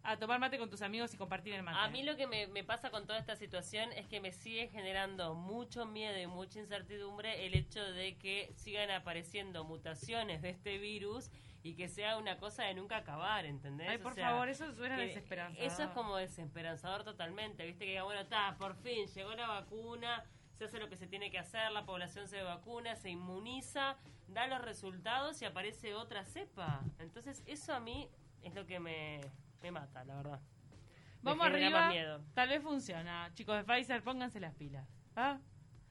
A 0.07 0.15
tomar 0.15 0.39
mate 0.39 0.57
con 0.57 0.69
tus 0.69 0.81
amigos 0.81 1.13
y 1.13 1.17
compartir 1.17 1.53
el 1.53 1.63
mate. 1.63 1.77
A 1.79 1.89
mí 1.89 2.01
lo 2.01 2.15
que 2.15 2.27
me, 2.27 2.47
me, 2.47 2.63
pasa 2.63 2.91
con 2.91 3.05
toda 3.05 3.19
esta 3.19 3.35
situación 3.35 3.91
es 3.91 4.07
que 4.07 4.21
me 4.21 4.31
sigue 4.31 4.69
generando 4.69 5.33
mucho 5.35 5.85
miedo 5.85 6.17
y 6.17 6.27
mucha 6.27 6.59
incertidumbre 6.59 7.45
el 7.45 7.53
hecho 7.53 7.83
de 7.83 8.17
que 8.17 8.53
sigan 8.55 8.89
apareciendo 8.89 9.65
mutaciones 9.65 10.41
de 10.41 10.51
este 10.51 10.77
virus 10.77 11.29
y 11.61 11.75
que 11.75 11.89
sea 11.89 12.17
una 12.17 12.37
cosa 12.37 12.63
de 12.63 12.73
nunca 12.73 12.95
acabar, 12.95 13.45
¿entendés? 13.45 13.89
Ay, 13.89 13.97
por 13.97 14.15
favor, 14.15 14.47
eso 14.47 14.73
suena 14.73 14.97
desesperanzador. 14.97 15.67
Eso 15.67 15.83
es 15.83 15.89
como 15.89 16.15
desesperanzador 16.15 17.03
totalmente, 17.03 17.65
¿viste? 17.65 17.85
Que 17.85 18.01
bueno, 18.01 18.21
está, 18.21 18.55
por 18.57 18.75
fin 18.75 19.07
llegó 19.07 19.33
la 19.35 19.47
vacuna, 19.47 20.23
se 20.53 20.63
hace 20.63 20.79
lo 20.79 20.87
que 20.87 20.95
se 20.95 21.07
tiene 21.07 21.29
que 21.31 21.39
hacer, 21.39 21.69
la 21.73 21.85
población 21.85 22.29
se 22.29 22.41
vacuna, 22.43 22.95
se 22.95 23.09
inmuniza, 23.09 23.97
da 24.29 24.47
los 24.47 24.61
resultados 24.61 25.41
y 25.41 25.45
aparece 25.45 25.95
otra 25.95 26.23
cepa. 26.23 26.79
Entonces, 26.99 27.43
eso 27.45 27.73
a 27.73 27.81
mí 27.81 28.09
es 28.41 28.55
lo 28.55 28.65
que 28.65 28.79
me, 28.79 29.19
me 29.61 29.71
mata, 29.71 30.03
la 30.03 30.15
verdad. 30.15 30.39
Vamos 31.21 31.45
arriba, 31.47 31.91
tal 32.33 32.49
vez 32.49 32.61
funciona. 32.61 33.31
Chicos 33.33 33.57
de 33.57 33.63
Pfizer, 33.63 34.03
pónganse 34.03 34.39
las 34.39 34.53
pilas. 34.53 34.87
¿Ah? 35.15 35.39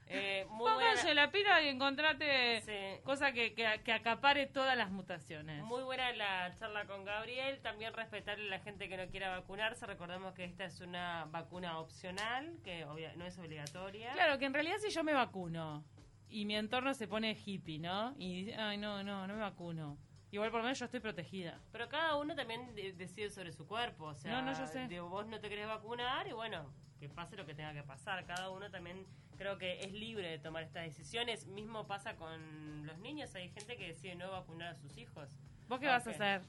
Eh, 0.09 0.46
muy 0.50 0.70
Pónganse 0.70 1.14
la 1.14 1.33
pila 1.33 1.61
y 1.62 1.68
encontrate 1.68 3.00
cosa 3.02 3.33
que, 3.33 3.55
que, 3.55 3.92
acapare 3.92 4.46
todas 4.46 4.76
las 4.76 4.90
mutaciones. 4.90 5.64
Muy 5.64 5.83
buena 5.83 6.12
la 6.12 6.55
charla 6.57 6.87
con 6.87 7.05
Gabriel. 7.05 7.61
También 7.61 7.92
respetarle 7.92 8.46
a 8.46 8.50
la 8.50 8.61
gente 8.61 8.88
que 8.88 8.96
no 8.96 9.09
quiera 9.09 9.31
vacunarse. 9.31 9.85
Recordemos 9.85 10.33
que 10.35 10.44
esta 10.44 10.64
es 10.64 10.81
una 10.81 11.26
vacuna 11.31 11.81
opcional, 11.81 12.59
que 12.62 12.85
no 13.16 13.24
es 13.24 13.37
obligatoria. 13.38 14.12
Claro, 14.12 14.38
que 14.38 14.44
en 14.44 14.55
realidad 14.55 14.76
si 14.79 14.90
yo 14.90 15.02
me 15.02 15.12
vacuno 15.12 15.85
y 16.29 16.44
mi 16.44 16.55
entorno 16.55 16.94
se 16.94 17.09
pone 17.09 17.37
hippie, 17.44 17.81
¿no? 17.81 18.14
Y 18.16 18.44
dice, 18.44 18.57
ay, 18.57 18.79
no, 18.79 19.02
no, 19.02 19.26
no 19.26 19.35
me 19.35 19.40
vacuno. 19.40 19.98
Igual 20.30 20.50
por 20.50 20.58
lo 20.58 20.64
menos 20.64 20.78
yo 20.78 20.84
estoy 20.86 21.00
protegida. 21.00 21.60
Pero 21.72 21.88
cada 21.88 22.16
uno 22.16 22.34
también 22.34 22.74
decide 22.74 23.30
sobre 23.30 23.52
su 23.52 23.66
cuerpo. 23.66 24.06
O 24.06 24.14
sea, 24.14 24.32
no, 24.32 24.42
no, 24.42 24.58
yo 24.58 24.66
sé. 24.66 25.00
vos 25.00 25.26
no 25.26 25.40
te 25.40 25.48
querés 25.48 25.66
vacunar 25.66 26.26
y 26.26 26.32
bueno, 26.32 26.70
que 26.98 27.08
pase 27.08 27.36
lo 27.36 27.46
que 27.46 27.54
tenga 27.54 27.72
que 27.72 27.82
pasar. 27.82 28.24
Cada 28.26 28.50
uno 28.50 28.70
también 28.70 29.06
creo 29.36 29.58
que 29.58 29.80
es 29.80 29.92
libre 29.92 30.28
de 30.28 30.38
tomar 30.38 30.64
estas 30.64 30.84
decisiones. 30.84 31.46
Mismo 31.46 31.86
pasa 31.86 32.16
con 32.16 32.86
los 32.86 32.98
niños. 32.98 33.34
Hay 33.34 33.50
gente 33.50 33.76
que 33.76 33.88
decide 33.88 34.14
no 34.14 34.30
vacunar 34.30 34.68
a 34.68 34.74
sus 34.74 34.96
hijos. 34.96 35.30
¿Vos 35.68 35.78
qué 35.78 35.86
vas 35.86 36.06
a 36.06 36.10
hacer? 36.10 36.42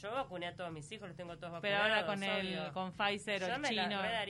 Yo 0.00 0.12
vacuné 0.12 0.46
a 0.46 0.54
todos 0.54 0.70
mis 0.70 0.90
hijos, 0.92 1.08
los 1.08 1.16
tengo 1.16 1.36
todos 1.38 1.52
vacunados. 1.52 1.62
Pero 1.62 1.94
ahora 1.94 2.06
con 2.06 2.22
el 2.22 2.72
con 2.72 2.92
Pfizer 2.92 3.42
o 3.42 3.46
el 3.46 3.60
me 3.60 3.68
chino. 3.68 4.02
La 4.02 4.24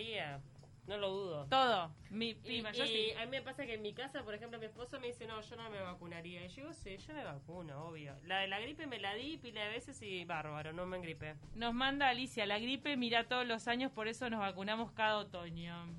No 0.89 0.97
lo 0.97 1.11
dudo. 1.11 1.47
Todo. 1.49 1.93
Mi 2.11 2.31
Y, 2.31 2.35
prima, 2.35 2.73
yo 2.73 2.85
y 2.85 2.89
sí. 2.89 3.11
a 3.13 3.27
mí 3.27 3.31
me 3.31 3.43
pasa 3.43 3.67
que 3.67 3.75
en 3.75 3.83
mi 3.83 3.93
casa, 3.93 4.25
por 4.25 4.35
ejemplo, 4.35 4.59
mi 4.59 4.65
esposo 4.65 4.99
me 4.99 5.09
dice, 5.09 5.27
no, 5.27 5.39
yo 5.43 5.57
no 5.57 5.69
me 5.69 5.81
vacunaría. 5.81 6.45
Y 6.47 6.49
yo 6.49 6.63
digo, 6.63 6.73
sí, 6.73 6.97
yo 6.97 7.13
me 7.13 7.23
vacuno, 7.25 7.85
obvio. 7.89 8.17
La 8.25 8.39
de 8.41 8.49
la 8.49 8.59
gripe 8.59 8.87
me 8.87 8.99
la 8.99 9.15
di 9.15 9.37
pila 9.37 9.63
de 9.65 9.69
veces 9.69 10.01
y 10.01 10.25
bárbaro, 10.25 10.73
no 10.73 10.87
me 10.87 10.97
engripé. 10.97 11.35
Nos 11.55 11.75
manda 11.75 12.09
Alicia, 12.09 12.47
la 12.47 12.59
gripe 12.59 12.97
mira 12.97 13.29
todos 13.29 13.47
los 13.47 13.69
años, 13.69 13.93
por 13.93 14.09
eso 14.09 14.31
nos 14.31 14.41
vacunamos 14.41 14.91
cada 14.93 15.19
otoño. 15.19 15.95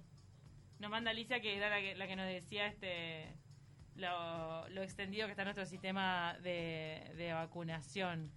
Nos 0.80 0.90
manda 0.90 1.12
Alicia, 1.12 1.40
que 1.40 1.56
era 1.56 1.70
la 1.70 1.80
que, 1.82 1.96
la 1.96 2.08
que 2.08 2.16
nos 2.16 2.26
decía 2.26 2.66
este 2.66 3.32
lo, 3.96 4.68
lo 4.70 4.82
extendido 4.82 5.28
que 5.28 5.32
está 5.32 5.44
nuestro 5.44 5.66
sistema 5.66 6.36
de, 6.42 7.12
de 7.16 7.34
vacunación. 7.34 8.32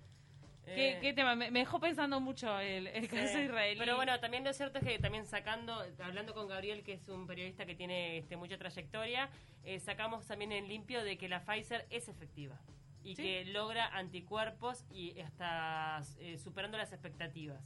¿Qué, 0.65 0.91
Eh, 0.93 0.99
qué 1.01 1.13
tema? 1.13 1.35
Me, 1.35 1.51
me 1.51 1.61
dejó 1.61 1.81
pensando 1.81 2.21
mucho 2.21 2.59
el, 2.61 2.87
el 2.87 3.03
Sí. 3.03 3.17
caso 3.17 3.39
israelí. 3.41 3.79
Pero 3.79 3.97
bueno, 3.97 4.19
también 4.21 4.45
lo 4.45 4.53
cierto 4.53 4.79
es 4.79 4.85
que 4.85 4.99
también 4.99 5.27
sacando, 5.27 5.85
hablando 6.03 6.35
con 6.35 6.47
Gabriel, 6.49 6.83
que 6.85 6.93
es 6.95 7.09
un 7.09 7.27
periodista 7.27 7.67
que 7.67 7.75
tiene 7.75 8.19
este, 8.19 8.37
mucha 8.37 8.57
trayectoria, 8.59 9.29
eh, 9.65 9.81
sacamos 9.81 10.27
también 10.27 10.53
en 10.53 10.69
limpio 10.69 11.03
de 11.05 11.19
que 11.19 11.29
la 11.29 11.41
Pfizer 11.45 11.87
es 11.91 12.09
efectiva 12.09 12.61
y 13.03 13.17
Sí. 13.17 13.23
que 13.23 13.45
logra 13.47 13.89
anticuerpos 13.89 14.85
y 14.93 15.19
está 15.19 16.01
eh, 16.21 16.39
superando 16.39 16.79
las 16.79 16.93
expectativas. 16.93 17.61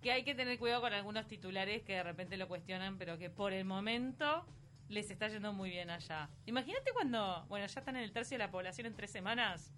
que 0.00 0.10
hay 0.12 0.24
que 0.24 0.34
tener 0.34 0.58
cuidado 0.58 0.80
con 0.80 0.94
algunos 0.94 1.26
titulares 1.26 1.82
que 1.82 1.92
de 1.92 2.02
repente 2.02 2.38
lo 2.38 2.48
cuestionan, 2.48 2.96
pero 2.96 3.18
que 3.18 3.28
por 3.28 3.52
el 3.52 3.66
momento 3.66 4.46
les 4.88 5.10
está 5.10 5.28
yendo 5.28 5.52
muy 5.52 5.68
bien 5.68 5.90
allá. 5.90 6.30
Imagínate 6.46 6.90
cuando, 6.94 7.44
bueno, 7.50 7.66
ya 7.66 7.80
están 7.80 7.96
en 7.96 8.04
el 8.04 8.10
tercio 8.10 8.38
de 8.38 8.44
la 8.44 8.50
población 8.50 8.86
en 8.86 8.94
tres 8.94 9.10
semanas. 9.10 9.70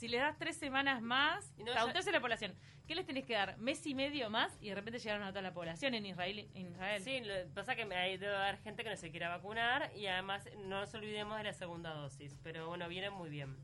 Si 0.00 0.08
le 0.08 0.16
das 0.16 0.38
tres 0.38 0.56
semanas 0.56 1.02
más, 1.02 1.52
no, 1.58 1.72
sea, 1.74 1.82
un 1.84 1.90
ya- 1.90 1.92
tercio 1.92 2.10
de 2.10 2.16
la 2.16 2.22
población, 2.22 2.54
¿qué 2.86 2.94
les 2.94 3.04
tenés 3.04 3.26
que 3.26 3.34
dar? 3.34 3.58
Mes 3.58 3.86
y 3.86 3.94
medio 3.94 4.30
más 4.30 4.56
y 4.62 4.70
de 4.70 4.74
repente 4.74 4.98
llegaron 4.98 5.24
a 5.24 5.28
toda 5.28 5.42
la 5.42 5.52
población 5.52 5.92
en 5.92 6.06
Israel. 6.06 6.48
En 6.54 6.68
Israel. 6.68 7.02
Sí, 7.02 7.20
lo 7.20 7.34
que 7.34 7.44
pasa 7.54 7.76
que 7.76 7.82
hay, 7.94 8.16
debe 8.16 8.34
haber 8.34 8.56
gente 8.62 8.82
que 8.82 8.88
no 8.88 8.96
se 8.96 9.10
quiera 9.10 9.28
vacunar 9.28 9.92
y 9.94 10.06
además 10.06 10.48
no 10.56 10.80
nos 10.80 10.94
olvidemos 10.94 11.36
de 11.36 11.44
la 11.44 11.52
segunda 11.52 11.90
dosis. 11.92 12.34
Pero 12.42 12.66
bueno, 12.66 12.88
viene 12.88 13.10
muy 13.10 13.28
bien. 13.28 13.58